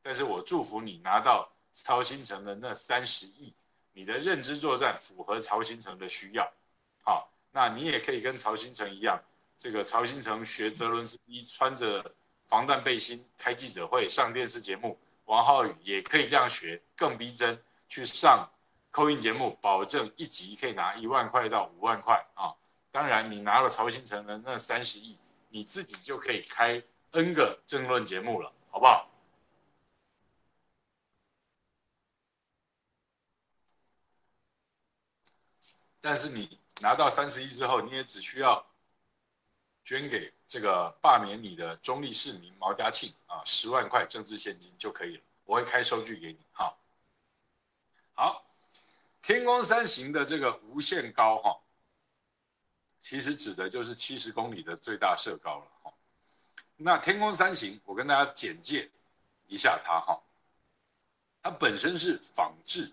[0.01, 3.53] 但是我祝福你拿到曹兴诚的那三十亿，
[3.93, 6.51] 你的认知作战符合曹兴诚的需要，
[7.03, 9.21] 好，那你也可以跟曹兴诚一样，
[9.57, 12.13] 这个曹兴诚学泽伦斯基穿着
[12.47, 18.49] 防弹背心开记者会上电视节目，王浩宇也可以这样学，更逼真去上
[18.91, 22.53] call in 节目，保证一集可以拿一万块到五万块啊！
[22.91, 25.15] 当然，你拿了曹兴诚的那三十亿，
[25.49, 26.81] 你自己就可以开
[27.11, 29.07] N 个政论节目了，好不好？
[36.01, 38.65] 但是你拿到三十亿之后，你也只需要
[39.83, 46.39] 捐给这个罢免你的中立市民毛家庆啊，十万块政治现金就可以了，我会开收据给你。
[46.51, 46.77] 好，
[48.13, 48.45] 好，
[49.21, 51.59] 天宫三型的这个无限高哈，
[53.01, 55.93] 其实指的就是七十公里的最大射高了哈。
[56.77, 58.89] 那天宫三型，我跟大家简介
[59.47, 60.17] 一下它哈，
[61.43, 62.89] 它本身是仿制，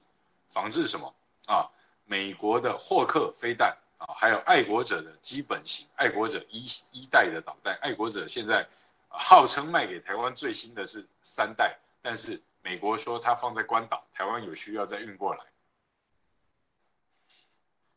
[0.48, 1.14] 仿制什么
[1.46, 1.70] 啊？
[2.08, 8.64] 美国的霍克飞弹啊，还有爱国者的基本型，爱国者一一代的导弹，爱国者现在
[9.08, 15.44] 号称卖给台湾最新的是三代，但是美国说它放在关岛，台湾有需要再运过来。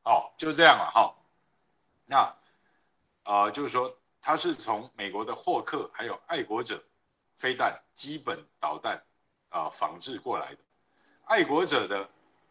[0.06, 1.16] 哦，就这样了哈。
[2.08, 2.36] 那
[3.26, 6.84] 呃，就是说它是从美国的霍克还有爱国者
[7.36, 9.00] 飞弹基本导弹
[9.50, 10.58] 啊仿制过来的，
[11.26, 12.10] 爱国者的。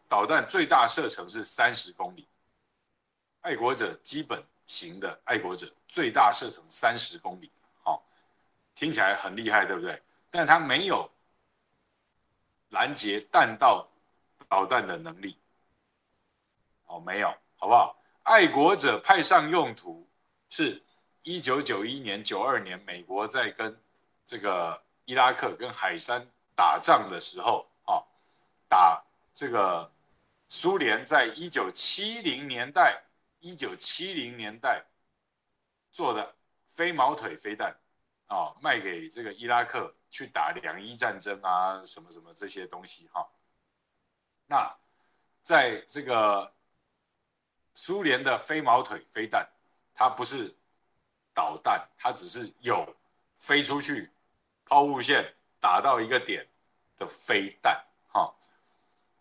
[0.09, 2.27] 导弹最大射程是三十公里，
[3.41, 7.51] 爱国者基本型的爱国者最大射程三十公里，
[7.83, 8.03] 好，
[8.73, 10.01] 听起来很厉害，对不对？
[10.31, 11.09] 但它没有
[12.69, 13.87] 拦截弹道
[14.47, 15.37] 导弹的能力，
[16.87, 17.95] 哦，没有，好不好？
[18.23, 20.07] 爱国者派上用途
[20.49, 20.83] 是
[21.21, 23.79] 一九九一年、九二年，美国在跟
[24.25, 28.01] 这个伊拉克跟海山打仗的时候，啊，
[28.67, 29.03] 打
[29.33, 29.91] 这个
[30.49, 33.01] 苏联在一九七零年代、
[33.39, 34.83] 一九七零年代
[35.93, 36.35] 做的
[36.67, 37.73] 飞毛腿飞弹，
[38.27, 43.25] 啊，卖给这个伊拉克去打两伊战争啊，什么什么这些东西，哈。
[44.47, 44.77] 那
[45.41, 46.53] 在这个。
[47.75, 49.47] 苏联的飞毛腿飞弹，
[49.93, 50.53] 它不是
[51.33, 52.93] 导弹，它只是有
[53.37, 54.11] 飞出去
[54.65, 56.45] 抛物线打到一个点
[56.97, 57.81] 的飞弹。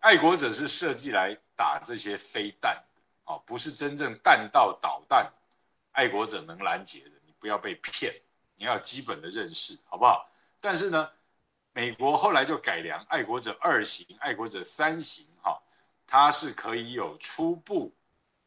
[0.00, 5.32] 爱国者是设计来打这些飞弹的，啊，不是真正弹道导弹，
[5.92, 7.10] 爱国者能拦截的。
[7.26, 8.14] 你不要被骗，
[8.56, 10.28] 你要基本的认识，好不好？
[10.60, 11.10] 但是呢，
[11.72, 15.60] 美国后来就改良爱国者二型、爱国者三型，哈，
[16.06, 17.92] 它是可以有初步。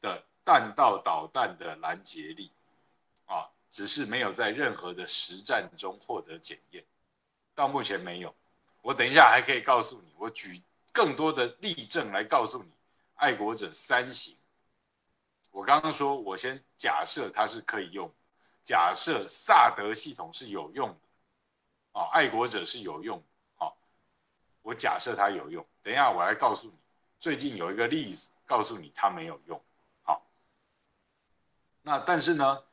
[0.02, 2.52] 的弹道导弹的拦截力，
[3.28, 6.84] 啊，只是没有在任何的实战中获得检验，
[7.54, 8.34] 到目前没有。
[8.82, 10.60] 我等一下还可以告诉你，我举
[10.92, 12.72] 更多的例证来告诉你，
[13.16, 14.38] 爱国者三型。
[15.52, 18.10] 我刚刚说，我先假设它是可以用，
[18.64, 23.72] 假设萨德系统是有用的，啊，爱国者是有用的，啊，
[24.62, 25.66] 我假设它有用。
[25.82, 26.78] 等一下我来告诉你，
[27.20, 29.62] 最近有一个例子告诉你它没有用。
[30.04, 30.26] 好
[31.82, 32.64] 那但是呢，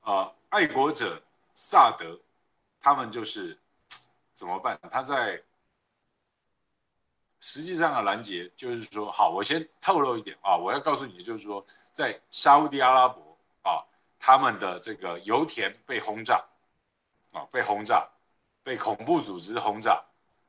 [0.00, 1.22] 呃，爱国者
[1.54, 2.18] 萨德
[2.80, 3.58] 他们就是
[4.32, 4.78] 怎么办？
[4.90, 5.42] 他在
[7.40, 13.84] 实际上的拦截就是说，好，我先透露一点啊，我要告诉你，就是说，在沙乌地阿拉伯啊，
[14.18, 16.44] 他们的这个油田被轰炸
[17.32, 18.08] 啊，被轰炸，
[18.62, 20.02] 被恐怖组织轰炸，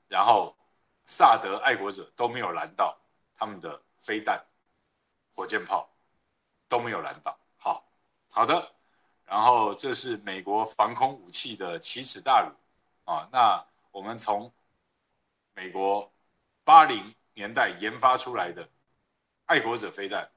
[0.07, 0.55] 然后
[1.05, 2.97] 萨德爱国者都没有拦到
[3.35, 4.43] 他们的飞弹、
[5.35, 5.87] 火箭炮
[6.67, 7.37] 都没有拦到。
[7.57, 7.83] 好
[8.31, 8.71] 好的，
[9.25, 13.27] 然后这是美国防空武器的奇耻大辱啊！
[13.31, 14.51] 那我们从
[15.53, 16.11] 美国
[16.69, 18.69] 八零年代研发出来的
[19.45, 20.29] 爱国者飞弹，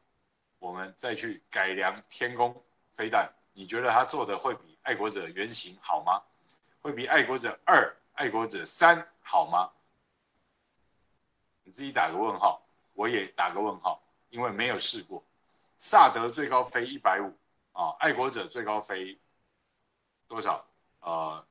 [0.58, 2.58] 我们再去改良天弓
[2.90, 6.22] 飞弹，你觉得它做的会比爱国者原型好吗？
[6.80, 9.70] 会比爱国者二、爱国者三好吗？
[11.64, 15.22] 你自己打个问号，我也打个问号，因为没有试过。
[15.76, 17.30] 萨德最高飞一百五。
[17.72, 19.20] 啊，爱国者最高飞
[20.26, 20.64] 多少？
[21.00, 21.46] 呃，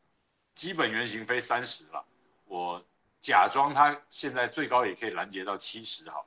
[0.55, 2.03] 基本原型飞三十了。
[2.45, 2.83] 我
[3.21, 6.25] 假装它现在最高也可以拦截到七十，好，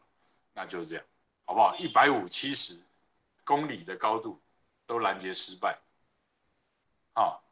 [0.53, 1.05] 那就是这样，
[1.45, 1.75] 好不好？
[1.77, 2.81] 一百五七十
[3.45, 4.41] 公里的高度
[4.87, 5.77] 都拦截失败。
[7.13, 7.43] 好，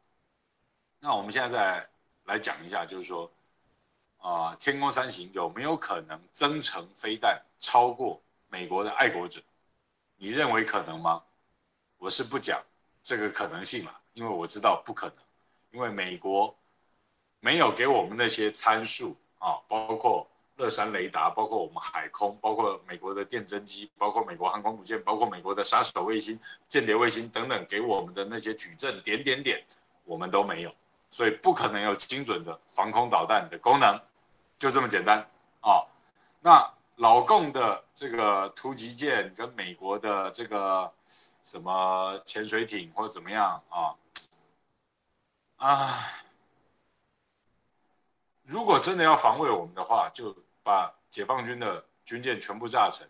[0.99, 1.89] 那我们现在再
[2.23, 3.29] 来讲一下，就是说，
[4.19, 9.41] 啊、天宫三型有没有可能增程飞弹超过美国的爱国者？
[10.15, 11.21] 你认为可能吗？
[11.97, 12.63] 我是不讲
[13.01, 15.17] 这个可能性了，因为我知道不可能，
[15.71, 16.55] 因为美国
[17.41, 20.25] 没有给我们那些参数啊，包括
[20.55, 26.39] 乐山雷达，包括我们海空，包括美国的电侦机，包括美国航空母舰，包括美国的杀手卫星、
[26.69, 29.61] 间谍卫星等等，给我们的那些矩阵点点点，
[30.05, 30.73] 我们都没有，
[31.09, 33.99] 所以不可能有精准的防空导弹的功能，
[34.57, 35.19] 就这么简单
[35.61, 35.83] 啊。
[36.39, 40.91] 那老共的这个突击舰跟美国的这个。
[41.43, 43.93] 什么潜水艇或者怎么样啊？
[45.57, 46.22] 啊！
[48.53, 53.09] 如果真的要防卫我们的话，就把解放军的军舰全部炸沉，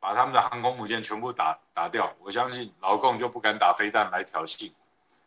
[0.00, 2.10] 把他们的航空母舰全部打打掉。
[2.18, 4.72] 我相信老共就不敢打飞弹来挑衅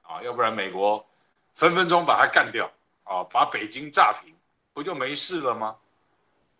[0.01, 1.05] 啊，要不然美国
[1.53, 2.67] 分分钟把它干掉
[3.03, 4.33] 啊，把北京炸平，
[4.73, 5.75] 不就没事了吗？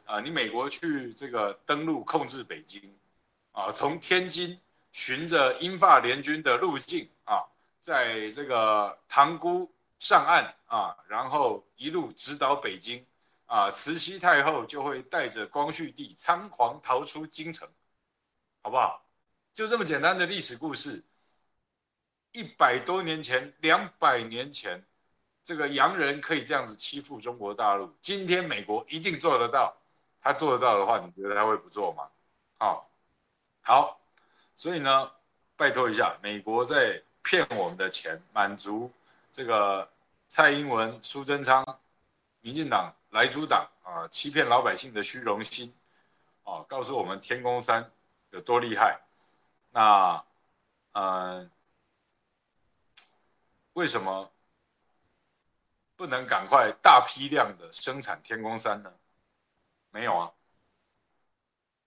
[0.05, 2.95] 啊，你美国去这个登陆控制北京
[3.53, 4.59] 啊，从天津。
[4.93, 7.43] 循着英法联军的路径啊，
[7.79, 9.69] 在这个塘沽
[9.99, 13.05] 上岸啊，然后一路直捣北京
[13.45, 17.67] 啊，慈禧太后就会带着光绪帝仓皇逃出京城，
[18.61, 19.03] 好不好？
[19.53, 21.03] 就这么简单的历史故事。
[22.33, 24.85] 一百多年前、两百年前，
[25.43, 29.75] 这个洋人可以这样子欺负中国大陆，今天美国一定做得到。
[30.21, 32.07] 他做得到的话，你觉得他会不做吗？
[32.59, 32.87] 好，
[33.61, 33.99] 好。
[34.55, 35.11] 所以呢，
[35.55, 38.91] 拜托一下，美国在骗我们的钱，满足
[39.37, 39.87] 这个
[40.27, 41.63] 蔡英文、苏贞昌、
[42.39, 45.71] 民进党、莱猪党啊，欺骗老百姓的虚荣心，
[46.41, 47.91] 啊，告诉我们天宫三
[48.31, 48.99] 有多厉害。
[49.69, 50.25] 那，
[50.93, 51.47] 呃，
[53.73, 54.31] 为什么
[55.95, 58.91] 不能赶快大批量的生产天宫三呢？
[59.91, 60.33] 没有啊，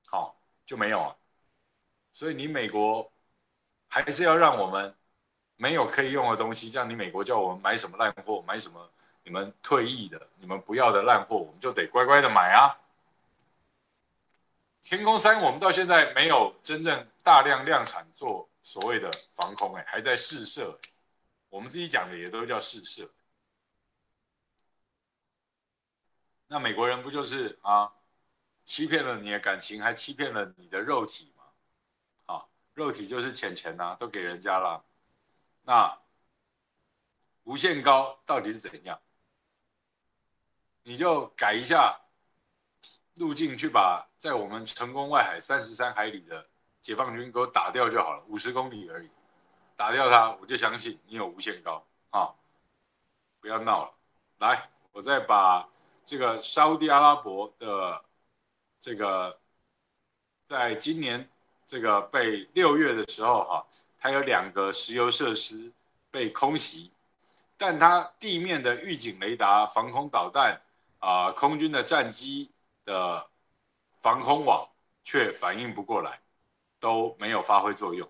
[0.08, 1.16] 好，就没有啊。
[2.12, 3.10] 所以你美国
[3.88, 4.94] 还是要让我们
[5.60, 8.90] 没有可以用的东西，这样你美国叫我们买什么烂货，买什么
[9.24, 12.80] 你们退役的、你们不要的烂货，我们就得乖乖的买啊。
[14.80, 20.80] 天空三，我们到现在没有真正大量量产做所谓的防空，哎，还在试射。
[21.50, 23.10] 我们自己讲的也都叫试射。
[26.46, 27.92] 那美国人不就是啊，
[28.64, 31.44] 欺骗了你的感情，还欺骗了你的肉体吗？
[32.34, 34.82] 啊，肉体就是钱钱呐，都给人家了。
[35.62, 35.98] 那
[37.44, 39.00] 无限高到底是怎样？
[40.82, 42.00] 你就改一下。
[43.16, 46.48] 路径去把在我们成功外海三十三海里的
[46.80, 49.10] 解放军给我打掉就好了，五十公里而已，
[49.76, 52.32] 打掉它，我就相信你有无限高啊！
[53.38, 53.94] 不要闹了，
[54.38, 55.68] 来，我再把
[56.02, 58.02] 这个沙乌地阿拉伯的
[58.78, 59.38] 这个，
[60.42, 61.28] 在今年
[61.66, 63.66] 这个被六月的时候哈，
[64.00, 65.70] 它有两个石油设施
[66.10, 66.90] 被空袭，
[67.56, 70.60] 但它地面的预警雷达、防空导弹
[70.98, 72.50] 啊，空军的战机。
[72.82, 73.28] 的
[74.00, 74.66] 防空网
[75.04, 76.18] 却反应不过来，
[76.80, 78.08] 都没有发挥作用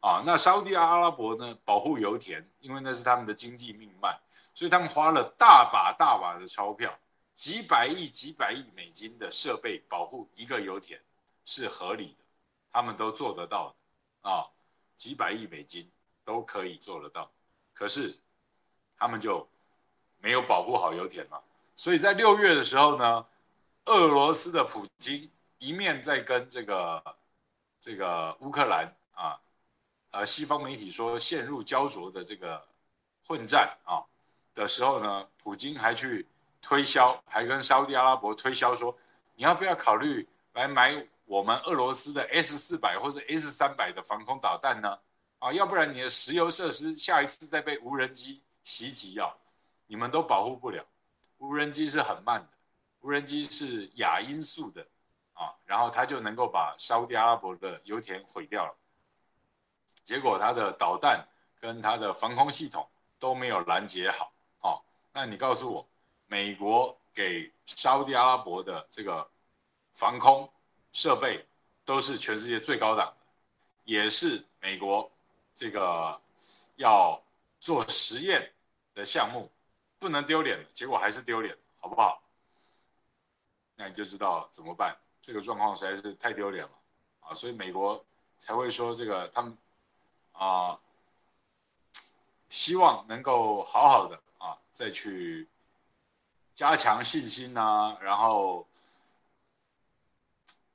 [0.00, 0.22] 啊。
[0.24, 1.58] 那沙乌地阿拉伯呢？
[1.64, 4.16] 保护油田，因为那是他们的经济命脉，
[4.54, 6.96] 所以他们花了大把大把的钞票，
[7.34, 10.98] 几百亿、几百亿美金的设备保护一个油田
[11.44, 12.24] 是合理的，
[12.72, 13.70] 他们都做得到
[14.22, 14.46] 的啊。
[14.96, 15.90] 几百亿美金
[16.24, 17.30] 都可以做得到，
[17.72, 18.16] 可是
[18.96, 19.46] 他们就
[20.18, 21.40] 没有保护好油田嘛。
[21.76, 23.26] 所以在六月的时候呢，
[23.86, 27.16] 俄罗斯的普京一面在跟这个
[27.80, 29.38] 这个乌克兰啊，
[30.12, 32.64] 呃，西方媒体说陷入焦灼的这个
[33.26, 34.04] 混战啊
[34.54, 36.26] 的时候呢，普京还去
[36.62, 38.96] 推销，还跟沙乌地阿拉伯推销说，
[39.34, 44.98] 你要不要考虑来买我们俄罗斯的 S 四百或者 S 三百的防空导弹呢？
[45.38, 49.34] 啊，要不然你的石油设施下一次再被无人机袭击啊，
[49.86, 50.84] 你们都保护不了，
[51.38, 52.48] 无人机是很慢的。
[53.00, 54.86] 无人机是亚音速的
[55.34, 58.74] 啊，然后它就能够把沙乌地阿拉伯的油田毁掉了。
[60.02, 61.26] 结果它的导弹
[61.60, 64.32] 跟它的防空系统都没有拦截好。
[64.60, 65.86] 哦，那你告诉我，
[66.26, 69.30] 美国给沙乌地阿拉伯的这个
[69.92, 70.50] 防空
[70.94, 71.44] 设备
[71.84, 73.16] 都是全世界最高档的，
[73.84, 75.10] 也是美国
[75.54, 76.18] 这个
[76.76, 77.20] 要
[77.60, 78.50] 做实验
[78.94, 79.50] 的项目，
[79.98, 82.22] 不能丢脸，结果还是丢脸，好不好？
[83.74, 86.70] 那你就知道怎么办，这个状况实在是太丢脸了
[87.20, 87.34] 啊！
[87.34, 88.02] 所以美国
[88.38, 89.58] 才会说这个他们
[90.30, 90.78] 啊，
[92.48, 95.48] 希望能够好好的啊，再去
[96.54, 98.64] 加强信心、啊，然后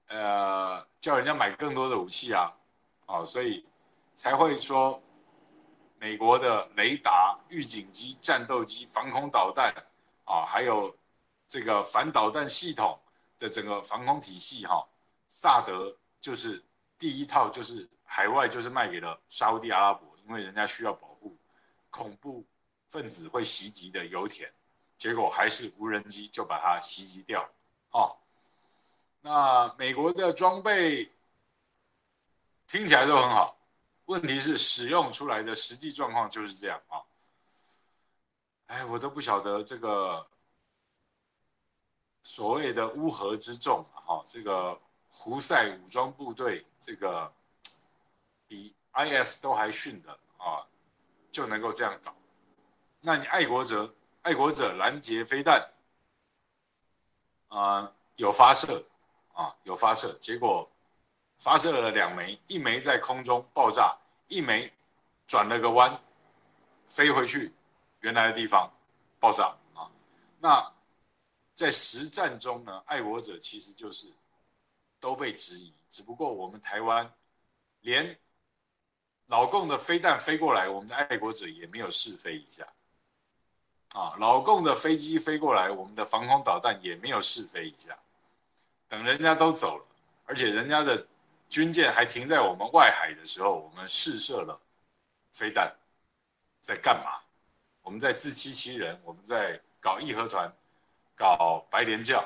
[0.10, 2.54] 呃叫人家买更多的武器啊，
[3.08, 3.66] 啊，所以
[4.16, 5.02] 才会说
[5.98, 9.74] 美国的雷达、预警机、战斗机、防空导弹
[10.26, 10.94] 啊，还有。
[11.52, 12.96] 这个反导弹系统
[13.40, 14.88] 的整个防空体系，哈，
[15.28, 16.64] 萨德就是
[16.96, 21.36] 第一套，就是海外就是卖给了沙乌地阿拉伯，因为人家需要保护
[21.90, 22.46] 恐怖
[22.88, 24.48] 分子会袭击的油田，
[24.96, 27.50] 结果还是无人机就把它袭击掉，
[27.94, 28.16] 哦，
[29.22, 31.12] 那美国的装备
[32.68, 33.58] 听起来都很好，
[34.06, 37.02] 问题是使用出来的实际状况就是这样啊，
[38.68, 40.28] 哎，我都不晓得这个。
[42.22, 47.34] 所谓的乌合之众，哈，这个胡塞武装部队，这个
[48.46, 50.68] 比 IS 都还逊的啊，
[51.32, 52.14] 就能够这样搞。
[53.02, 55.72] 那你爱国者，爱国者拦截飞弹，
[57.48, 58.86] 啊，有发射，
[59.42, 60.70] 啊，有发射，结果
[61.38, 64.72] 发射了两枚，一枚在空中爆炸，一枚
[65.28, 66.00] 转了个弯，
[66.86, 67.54] 飞回去
[68.02, 68.70] 原来的地方
[69.20, 69.90] 爆炸啊，
[70.40, 70.74] 那。
[71.60, 74.08] 在实战中呢，爱国者其实就是
[74.98, 75.74] 都被质疑。
[75.90, 77.14] 只不过我们台湾
[77.82, 78.18] 连
[79.26, 82.66] 老共的飞弹飞过来，我们的爱国者也没有试飞一下
[83.92, 84.16] 啊。
[84.20, 88.00] 老共的飞机飞过来，我们的防空导弹也没有试飞一下。
[88.90, 89.86] 等人家都走了，
[90.26, 91.08] 而且人家的
[91.48, 94.60] 军舰还停在我们外海的时候，我们试射了
[95.32, 95.74] 飞弹，
[96.60, 97.22] 在干嘛？
[97.82, 100.54] 我们在自欺欺人，我们在搞义和团。
[101.16, 102.26] 搞白莲教，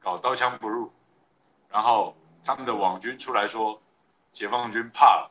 [0.00, 0.92] 搞刀枪不入，
[1.68, 3.80] 然后他们的网军出来说，
[4.32, 5.30] 解放军怕了。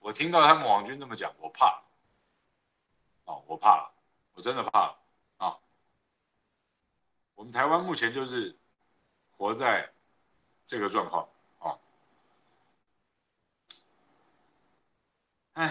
[0.00, 1.82] 我听到他们网军这么讲，我怕了。
[3.24, 3.90] 哦，我怕了，
[4.34, 4.98] 我真的怕了
[5.38, 5.56] 啊！
[7.34, 8.54] 我们台湾目前就是
[9.38, 9.90] 活在
[10.66, 11.26] 这个状况
[11.60, 11.78] 啊。
[15.54, 15.66] 唉，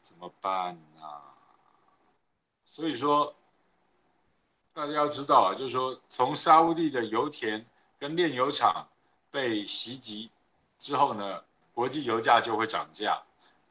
[0.00, 1.20] 怎么办呢？
[2.64, 3.34] 所以说，
[4.72, 7.66] 大家要知道啊，就是说，从沙乌地的油田
[7.98, 8.86] 跟炼油厂
[9.30, 10.30] 被袭击
[10.78, 11.42] 之后呢，
[11.74, 13.20] 国际油价就会涨价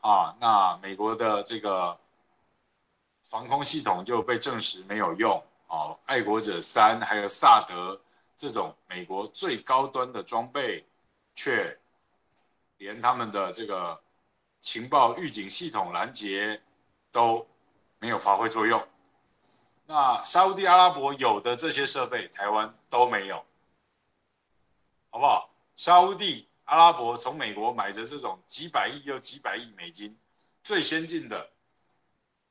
[0.02, 0.36] 啊。
[0.40, 1.98] 那美国的这个
[3.24, 8.00] 防空系统就被证实没有用啊，爱国者三还有萨德
[8.38, 10.86] 这种美国最高端的装备，
[11.34, 11.76] 却
[12.78, 14.00] 连他们的这个
[14.60, 16.62] 情报预警系统拦截
[17.12, 17.46] 都
[17.98, 18.88] 没有发挥作用，
[19.88, 23.44] 那沙乌地阿拉伯有的这些设备，台湾都没有，
[25.10, 25.50] 好不好？
[25.76, 30.16] 沙乌地阿拉伯从美国买的这种几百亿又几百亿美金
[30.64, 31.50] 最先进的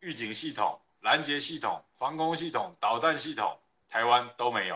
[0.01, 3.57] 预警系统、拦截系统、防空系统、导弹系统，
[3.89, 4.75] 台湾都没有。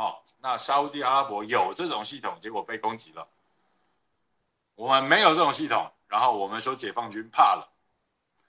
[0.00, 3.28] 哦，那沙乌地阿拉伯有这种系统，结果被攻击了。
[4.74, 7.70] 我们没有这种系统，然后我们说解放军怕了。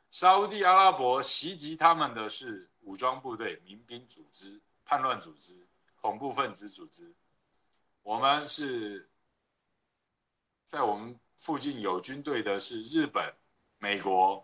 [0.09, 5.53] 沙乌地阿拉伯袭击他们的是武装部队、民兵组织、叛乱组织、
[5.99, 7.13] 恐怖分子组织。
[8.01, 9.09] 我们是
[10.63, 13.29] 在我们附近有军队的是日本、
[13.77, 14.41] 美国、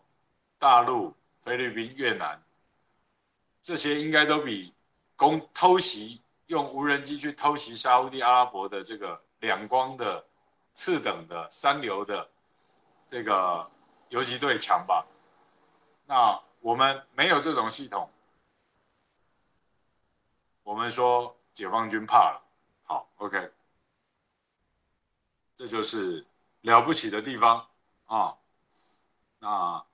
[0.60, 2.43] 大陆、菲律宾、越南，
[3.62, 4.74] 这些应该都比
[5.16, 10.26] 攻偷袭用无人机去偷袭沙乌地阿拉伯的这个两光的
[10.74, 12.30] 次等的三流的
[13.06, 13.70] 这个
[14.10, 15.06] 游击队强吧。
[16.06, 18.10] 那我们没有这种系统，
[20.64, 22.41] 我们说解放军怕了。
[22.84, 23.52] 好，OK，
[25.54, 26.26] 这就是
[26.62, 27.68] 了不起的地方
[28.06, 28.36] 啊。
[29.39, 29.86] 那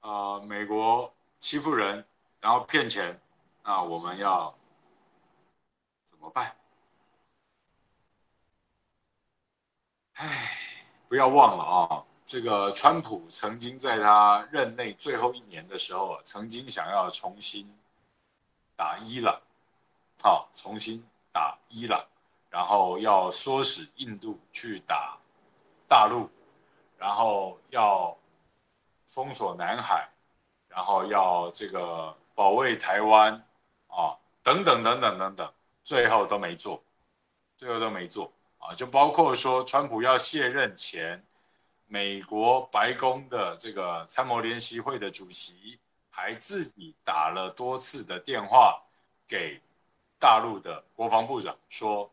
[0.00, 2.06] 呃，美国欺负人，
[2.40, 3.18] 然后骗钱，
[3.62, 4.54] 那我们要
[6.24, 6.56] 怎么办？
[10.14, 10.26] 哎，
[11.06, 12.02] 不要忘了啊。
[12.24, 17.70] 这个川普曾经在他任内最后一年的时候，曾经想要重新
[18.74, 19.38] 打伊朗，
[20.22, 22.02] 好，重新打伊朗，
[22.48, 25.18] 然后要唆使印度去打
[25.86, 26.30] 大陆，
[26.96, 28.16] 然后要
[29.06, 30.08] 封锁南海，
[30.68, 33.34] 然后要这个保卫台湾，
[33.88, 35.53] 啊，等等等等等等，
[35.84, 36.82] 最后都没做，
[37.56, 41.24] 最后都没做啊，就包括说川普要卸任前。
[41.86, 45.78] 美国白宫的这个参谋联席会的主席
[46.10, 48.82] 还自己打了多次的电话
[49.28, 49.60] 给
[50.18, 52.10] 大陆的国防部长，说：“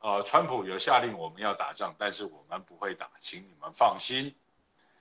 [0.00, 4.32] 呃，川普有下令我们要打仗，但是我们不会打，请你们放心。”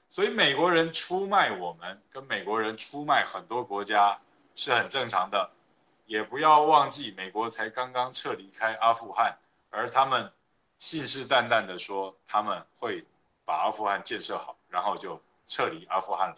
[0.07, 4.17] 所以美国人出卖我们，跟美国人出卖很多国家
[4.55, 5.51] 是很正常的。
[6.09, 9.37] 也不要忘记，美国才刚刚撤离开阿富汗，
[9.69, 10.29] 而他们
[10.77, 13.05] 信誓旦旦的说他们会。
[13.49, 16.35] 把阿富汗建设好，然后就撤离阿富汗了。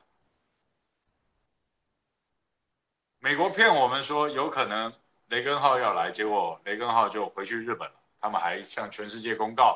[3.19, 4.93] 美国骗我们说有可能
[5.27, 7.95] 雷根号要来，结果雷根号就回去日本了。
[8.21, 9.75] 他们还向全世界公告，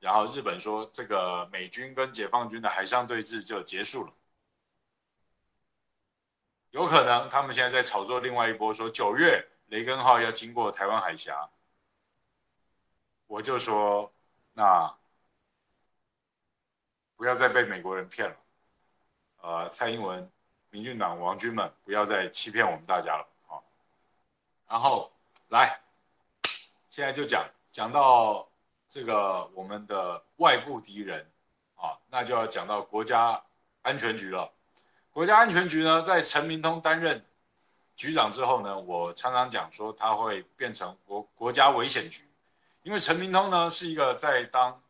[0.00, 4.12] 然后日本说这个美军跟解放军的海上对峙就结束了。
[6.72, 11.48] 有可能他们现在在炒作另外一波，说九月雷根号要经过台湾海峡。
[13.28, 14.12] 我就说
[14.52, 14.94] 那。
[17.14, 18.36] 不要再被美国人骗了，
[19.42, 20.28] 呃，蔡英文、
[20.70, 23.62] 民进党王军们不要再欺骗我们大家了啊！
[24.66, 25.08] 然后
[25.50, 25.78] 来，
[26.88, 28.48] 现在就讲讲到
[28.88, 31.24] 这个我们的外部敌人
[31.76, 33.40] 啊，那就要讲到国家
[33.82, 34.52] 安全局了。
[35.12, 37.24] 国家安全局呢，在陈明通担任
[37.94, 42.28] 局长之后呢，我常常讲说他会变成国国家危险局，
[42.82, 44.82] 因为陈明通呢是一个在当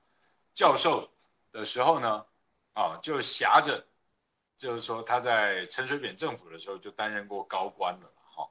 [0.55, 1.09] 教授。
[1.53, 2.25] 的时候呢，
[2.73, 3.85] 啊，就挟着，
[4.57, 8.49] 就是说他在陈水扁政府的时候就担任过高官了，哈，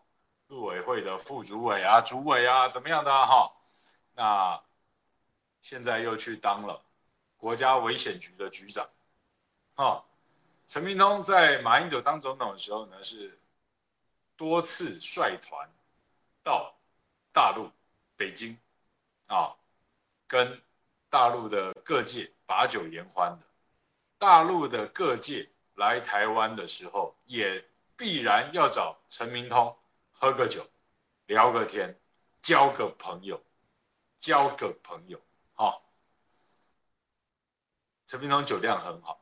[0.49, 3.51] 陆委会的副主委啊、主委啊，怎么样的哈？
[4.13, 4.61] 那
[5.63, 6.79] 现在又去当了
[7.37, 8.87] 国家危险局的局长，
[9.73, 10.05] 哈。
[10.71, 13.37] 陈明通在马英九当总统的时候呢，是
[14.37, 15.69] 多次率团
[16.41, 16.73] 到
[17.33, 17.69] 大陆
[18.15, 18.57] 北京，
[19.27, 19.53] 啊，
[20.25, 20.61] 跟
[21.09, 22.31] 大陆的各界。
[22.45, 23.45] 把酒言欢的，
[24.17, 27.65] 大陆的各界来台湾的时候，也
[27.95, 29.77] 必然要找陈明通
[30.11, 30.65] 喝个酒，
[31.27, 31.97] 聊个天，
[32.41, 33.41] 交个朋友，
[34.19, 35.19] 交个朋友，
[35.53, 35.81] 好。
[38.05, 39.20] 陈明通酒量很好，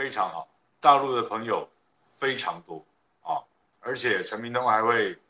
[0.00, 0.48] 非常好，
[0.80, 1.68] 大陆的朋友
[2.00, 2.82] 非常多
[3.20, 3.36] 啊，
[3.80, 5.20] 而且陈明通还会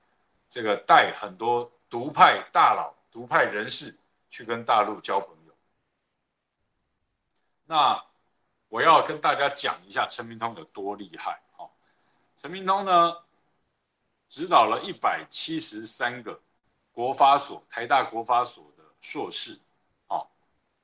[0.48, 3.98] 这个带很多独派大佬、独派人士
[4.28, 5.52] 去跟大陆交朋友。
[7.66, 8.00] 那
[8.68, 11.42] 我要跟大家讲一下陈明通有多厉害。
[11.56, 11.66] 啊，
[12.36, 13.24] 陈明通呢，
[14.28, 16.40] 指导了一百七十三个
[16.92, 19.58] 国发所、台大国发所的硕士。
[20.06, 20.28] 哦，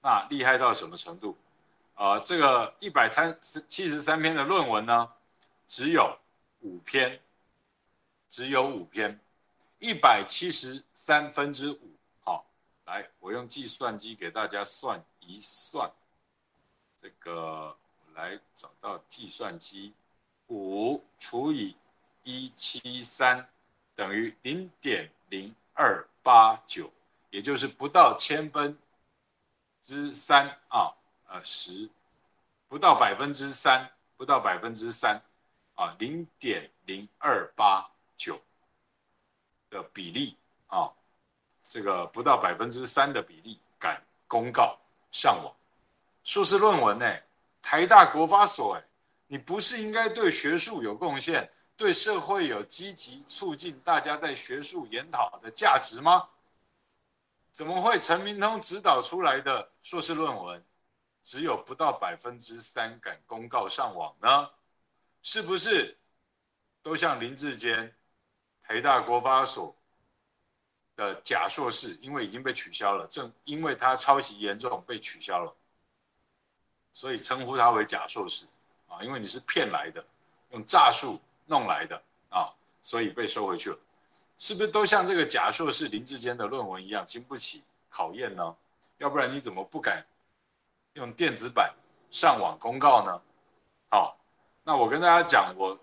[0.03, 1.39] 那厉害到什么程度？
[1.97, 5.11] 呃，这个一百三十七十三篇的论文呢，
[5.67, 6.19] 只有
[6.61, 7.21] 五篇，
[8.29, 9.19] 只有五篇，
[9.79, 11.97] 一百七十三分之五。
[12.23, 12.45] 好
[12.85, 15.91] 来，我用计算机给大家算一算，
[17.01, 17.75] 这个
[18.15, 19.95] 来找到计算机，
[20.49, 21.75] 五除以
[22.25, 23.49] 一七三
[23.95, 26.93] 等于零点零二八九，
[27.31, 28.79] 也就是不到千分
[29.81, 30.93] 之三啊，
[31.43, 31.89] 十，
[32.69, 35.21] 不到百分之三，不到百分之三
[35.75, 38.41] 啊，零点零二八九
[39.71, 40.37] 的比例
[40.69, 40.91] 啊。
[41.69, 44.79] 这个不到百分之三的比例敢公告
[45.11, 45.53] 上网，
[46.23, 47.17] 硕士论文呢？
[47.61, 48.85] 台大国发所哎，
[49.27, 56.29] 你不是应该对学术有贡献，对社会有积极促进大家在学术研讨的价值吗？
[57.51, 60.65] 怎么会陈明通指导出来的硕士论文，
[61.27, 64.49] 只有不到百分之三敢公告上网呢？
[65.23, 65.99] 是不是
[66.81, 67.93] 都像林志坚，
[68.63, 69.75] 台大国发所？
[70.95, 75.53] 的假硕士，因为已经被取消了，正因为他抄袭严重被取消了，
[76.93, 78.47] 所以称呼他为假硕士
[78.89, 80.03] 啊，因为你是骗来的，
[80.53, 82.01] 用诈术弄来的
[82.31, 83.79] 啊，所以被收回去了，
[84.39, 88.57] 是不是都像这个假硕士林志坚的论文一样经不起考验呢？
[88.99, 90.07] 要不然你怎么不敢
[90.97, 91.73] 用电子版
[92.11, 93.21] 上网公告呢？
[93.89, 94.19] 好，
[94.65, 95.79] 那我跟大家讲我。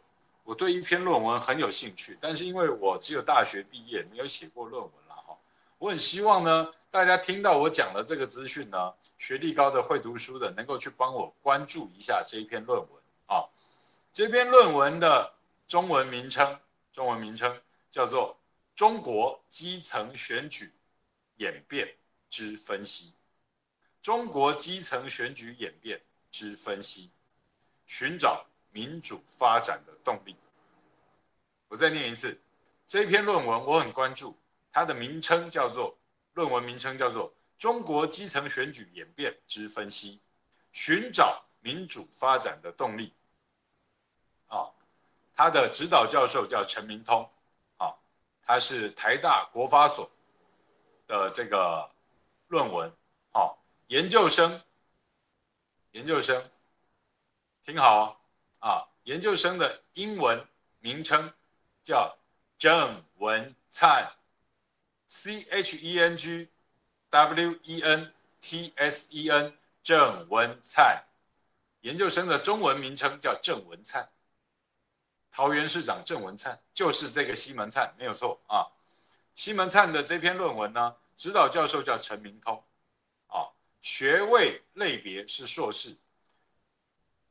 [0.45, 5.34] 我对一篇论文很有兴趣，但是因为我只有大学毕业，没有写过论文了哈。
[5.78, 12.89] 我很希望呢，大家听到我讲的这个资讯呢，学历高的会读书的，能够去帮我关注一下这一篇论文
[13.28, 13.47] 啊。
[14.11, 15.34] 这篇论文的
[15.66, 16.59] 中文名称，
[16.91, 17.57] 中文名称
[17.89, 18.34] 叫做
[18.76, 20.74] 《中国基层选举
[21.38, 21.88] 演变
[22.30, 23.05] 之分析》，
[24.04, 25.99] 中国基层选举演变
[26.30, 27.10] 之分析，
[27.88, 28.45] 寻找。
[28.76, 30.36] 民主发展的动力。
[31.68, 32.36] 我再念一次，
[32.88, 34.36] 这篇论文我很关注，
[34.72, 35.95] 它的名称叫做
[36.34, 40.16] 论文名称叫做《中国基层选举演变之分析》，
[40.72, 43.14] 寻找民主发展的动力。
[44.47, 44.66] 啊，
[45.36, 47.30] 他的指导教授叫陈明通，
[47.78, 47.93] 啊，
[48.43, 50.10] 他是台大国发所
[51.06, 51.88] 的这个
[52.47, 52.91] 论文，
[53.94, 54.60] 研究生，
[55.91, 56.44] 研究生，
[57.62, 58.18] 听好哦。
[58.58, 60.44] 啊，研究生的英文
[60.80, 61.32] 名称
[61.84, 62.18] 叫
[62.58, 64.12] 郑文灿
[65.08, 66.50] ，C H E N G
[67.12, 71.04] W E N T S E N，郑文灿。
[71.82, 74.10] 研究生的中文名称叫郑文灿，
[75.30, 78.66] 桃园市长郑文灿就是这个西门灿，没有错啊。
[79.36, 82.64] 西门灿的这篇论文呢，指导教授叫陈明通，
[83.84, 85.98] 学位类别是硕士。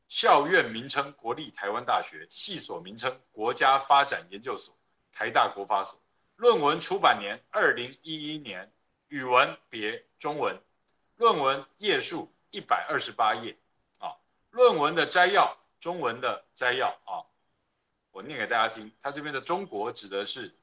[0.06, 4.76] 校院名称：国立台湾大学，系所名称：国家发展研究所，
[5.10, 5.98] 台大国发所。
[6.36, 8.70] 论文出版年：二零一一年，
[9.08, 10.54] 语文别中文。
[11.16, 13.56] 论文页数一百二十八页。
[13.98, 14.14] 啊，
[14.50, 17.24] 论文的摘要，中文的摘要啊，
[18.10, 18.92] 我念给大家听。
[19.00, 20.54] 他这边的中国指的是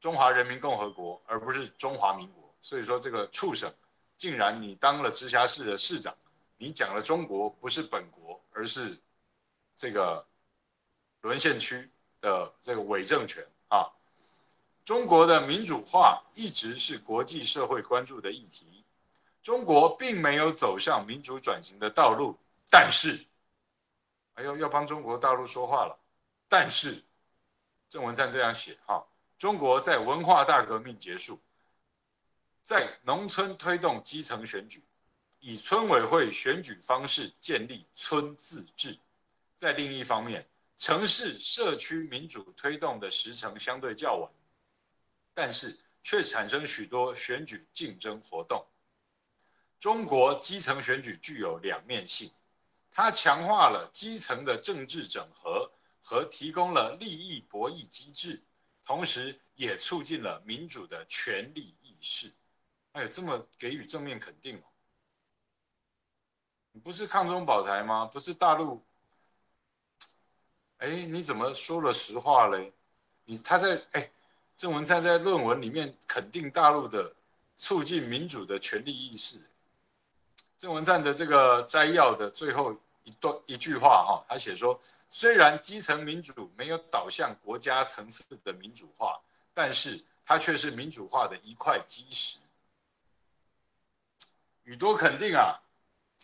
[0.00, 2.52] 中华人民共和国，而不是中华民国。
[2.60, 3.72] 所以说这个畜生，
[4.18, 6.14] 竟然你当了直辖市的市长，
[6.58, 8.18] 你讲了中国不是本国。
[8.50, 8.98] 而是
[9.76, 10.26] 这个
[11.20, 11.88] 沦陷区
[12.20, 13.86] 的这个伪政权啊！
[14.84, 18.82] 中国的民主化一直是国际社会关注的议题。
[19.44, 22.36] 中国并没有走向民主转型的道路，
[22.68, 23.24] 但是，
[24.34, 25.96] 哎呦，要帮中国大陆说话了。
[26.48, 27.00] 但是，
[27.88, 29.06] 郑文灿这样写哈：
[29.38, 31.38] 中国在文化大革命结束，
[32.68, 34.84] 在农村推动基层选举。
[35.40, 38.94] 以村委会选举方式建立村自治，
[39.54, 40.46] 在另一方面，
[40.76, 44.30] 城市社区民主推动的时程相对较晚，
[45.32, 48.62] 但是却产生许多选举竞争活动。
[49.80, 52.30] 中国基层选举具有两面性，
[52.90, 58.42] 它强化了基层的政治整合和提供了利益博弈机制，
[58.84, 62.30] 同时也促进了民主的权力意识。
[62.92, 64.62] 哎，这么给予正面肯定哦。
[66.72, 68.06] 你不是抗中保台吗？
[68.06, 68.82] 不是大陆？
[70.78, 72.72] 哎，你怎么说了实话嘞？
[73.24, 74.10] 你他在哎，
[74.56, 77.14] 郑文灿在论文里面肯定大陆的
[77.56, 79.40] 促进民主的权利意识。
[80.56, 82.74] 郑文灿的这个摘要的最后
[83.04, 84.78] 一段一句话哈，他写说，
[85.08, 89.20] 虽然基层民主没有导向国家层次的民主化，
[89.54, 92.38] 但是它却是民主化的一块基石。
[94.70, 95.62] 你多肯定啊，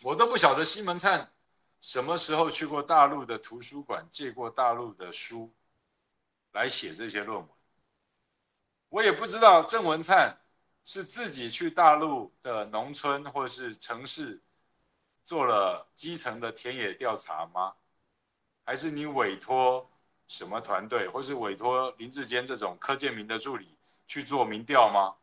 [0.03, 1.31] 我都不晓得西门灿
[1.79, 5.51] 什么时候去过大陆的图书馆，借过大陆的书
[6.51, 7.49] 来写这些论文。
[8.89, 10.37] 我也不知道郑文灿
[10.83, 14.39] 是自己去大陆的农村或是城市
[15.23, 17.73] 做了基层的田野调查吗？
[18.63, 19.89] 还是你委托
[20.27, 23.75] 什么团队，或是委托林志坚这种柯建铭的助理
[24.05, 25.15] 去做民调吗？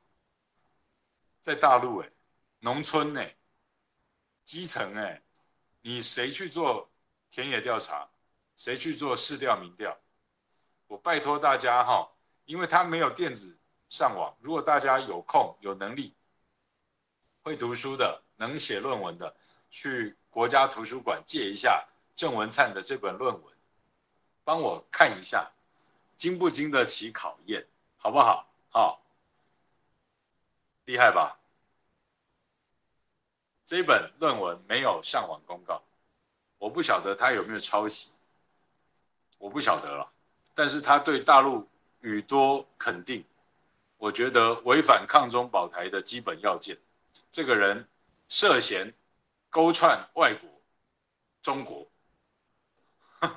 [1.41, 2.11] 在大陆，哎，
[2.65, 3.37] 农村，哎，
[4.45, 5.21] 基层，哎，
[5.81, 6.89] 你谁去做
[7.29, 8.09] 田野调查？
[8.55, 9.99] 谁去做市调民调？
[10.87, 12.09] 我拜托大家哈，
[12.45, 13.59] 因为他没有电子。
[13.89, 16.15] 上网，如果大家有空、有能力、
[17.43, 19.37] 会读书的、能写论文的，
[19.69, 23.55] 去国家图书馆借一下郑文灿的这本论文，
[24.45, 25.53] 帮我看一下，
[26.17, 27.67] 经不经得起考验，
[27.99, 28.49] 好不好？
[28.71, 29.05] 好，
[30.87, 31.42] 厉害吧？
[33.73, 35.81] 这本论文没有上网公告，
[36.59, 38.15] 我不晓得他有没有抄袭，
[39.39, 40.07] 我不晓得了。
[40.53, 41.67] 但是他对大陆
[42.03, 43.25] 语多肯定。
[43.97, 46.77] 我觉得违反抗中保台的基本要件，
[47.31, 47.89] 这个人
[48.29, 48.93] 涉嫌
[49.49, 50.51] 勾串外国、
[51.41, 51.89] 中国。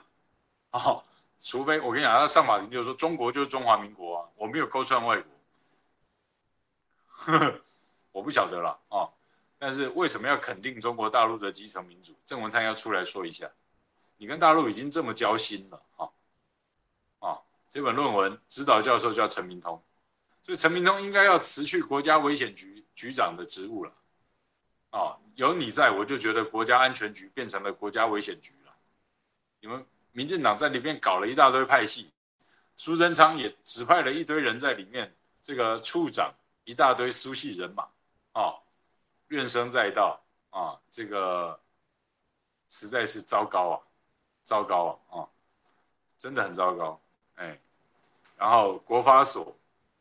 [0.72, 1.02] 哦，
[1.40, 5.32] 除非我跟你讲，他上法庭就说中国就是中华民国啊，我没有勾串外国。
[7.08, 7.62] 呵呵，
[8.12, 9.14] 我不晓得了啊、哦。
[9.58, 12.16] 但是为什么要肯定中国大陆的基层民主？
[12.26, 13.50] 郑文灿要出来说一下，
[14.18, 16.10] 你跟大陆已经这么交心了啊
[17.20, 17.40] 啊、
[17.70, 19.82] 这本论文指导教授叫陈明通。
[20.42, 23.92] 所以陈明通应该要辞去国家危险局局长的职务了，
[24.92, 28.72] 啊，有你在我就觉得国家安全局变成了国家危险局了。
[29.60, 32.12] 你们民进党在里面搞了一大堆派系，
[32.76, 36.32] 苏贞昌也指派了一堆人在里面，这个处长
[36.64, 37.84] 一大堆苏系人马，
[38.34, 38.54] 啊，
[39.28, 41.60] 怨声载道啊，这个
[42.70, 43.78] 实在是糟糕啊，
[44.44, 45.30] 糟糕啊，啊，
[46.18, 47.00] 真的很糟糕，
[47.36, 47.60] 哎，
[48.38, 49.56] 然后国发所。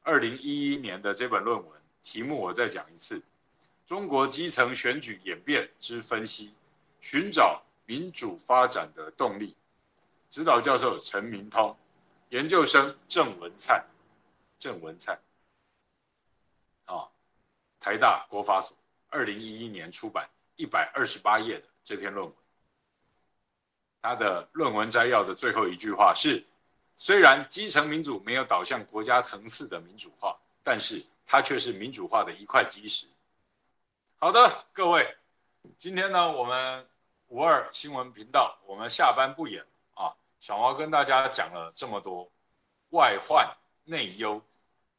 [0.07, 3.22] 二零一一年的这本论文题目我再讲一次：
[3.87, 6.53] 中国基层选举演变之分析，
[7.01, 9.57] 寻找民主发展的动力。
[10.29, 11.75] 指导教授陈明通，
[12.29, 13.83] 研究生郑文灿，
[14.59, 15.18] 郑文灿，
[16.85, 17.09] 啊，
[17.81, 18.77] 台大国发所
[19.15, 22.35] 二零一一年出版一百二十八页的这篇论文，
[24.03, 26.45] 他的论文摘要的最后一句话是。
[26.97, 33.09] 虽然基层民主没有导向国家层次的民主化，但是它却是民主化的一块基石。
[34.17, 35.17] 好的，各位，
[35.77, 36.87] 今天呢，我们
[37.27, 40.15] 五二新闻频道，我们下班不演啊。
[40.39, 42.31] 小毛跟大家讲了这么多，
[42.91, 43.45] 外患
[43.83, 44.41] 内忧，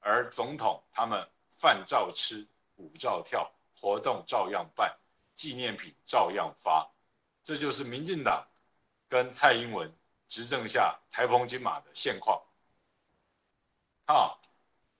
[0.01, 2.45] 而总统他们饭照吃，
[2.76, 3.49] 舞照跳，
[3.86, 4.97] 活动照样办，
[5.36, 6.89] 纪念品照样发，
[7.43, 8.43] 这就是民进党
[9.07, 9.95] 跟蔡英文。
[10.27, 12.41] 执政下台澎金马的现况，
[14.07, 14.41] 好，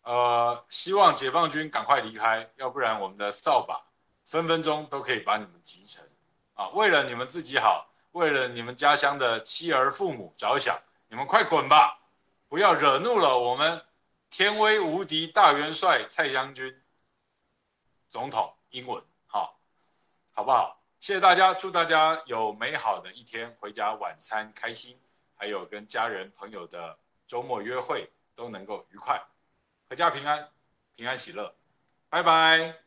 [0.03, 3.83] 呃，希望解放军赶快离开，要不然我们的扫把
[4.23, 6.07] 分分钟都可以把你们击沉
[6.53, 6.69] 啊！
[6.69, 11.99] 为了你们自己好，为了你们家乡的妻儿父母着想，你们快滚吧，
[12.47, 13.83] 不要惹怒了我们
[14.29, 16.83] 天威无敌大元帅蔡将军
[18.07, 19.59] 总统英文，好，
[20.34, 20.82] 好不好？
[20.99, 24.99] 谢谢大家，祝大家有美好的一天，回家晚餐开心。
[25.38, 26.97] 还有跟家人朋友的
[27.28, 29.22] 周末约会都能够愉快，
[29.89, 30.49] 阖家平安，
[30.95, 31.53] 平安喜乐，
[32.09, 32.84] 拜拜。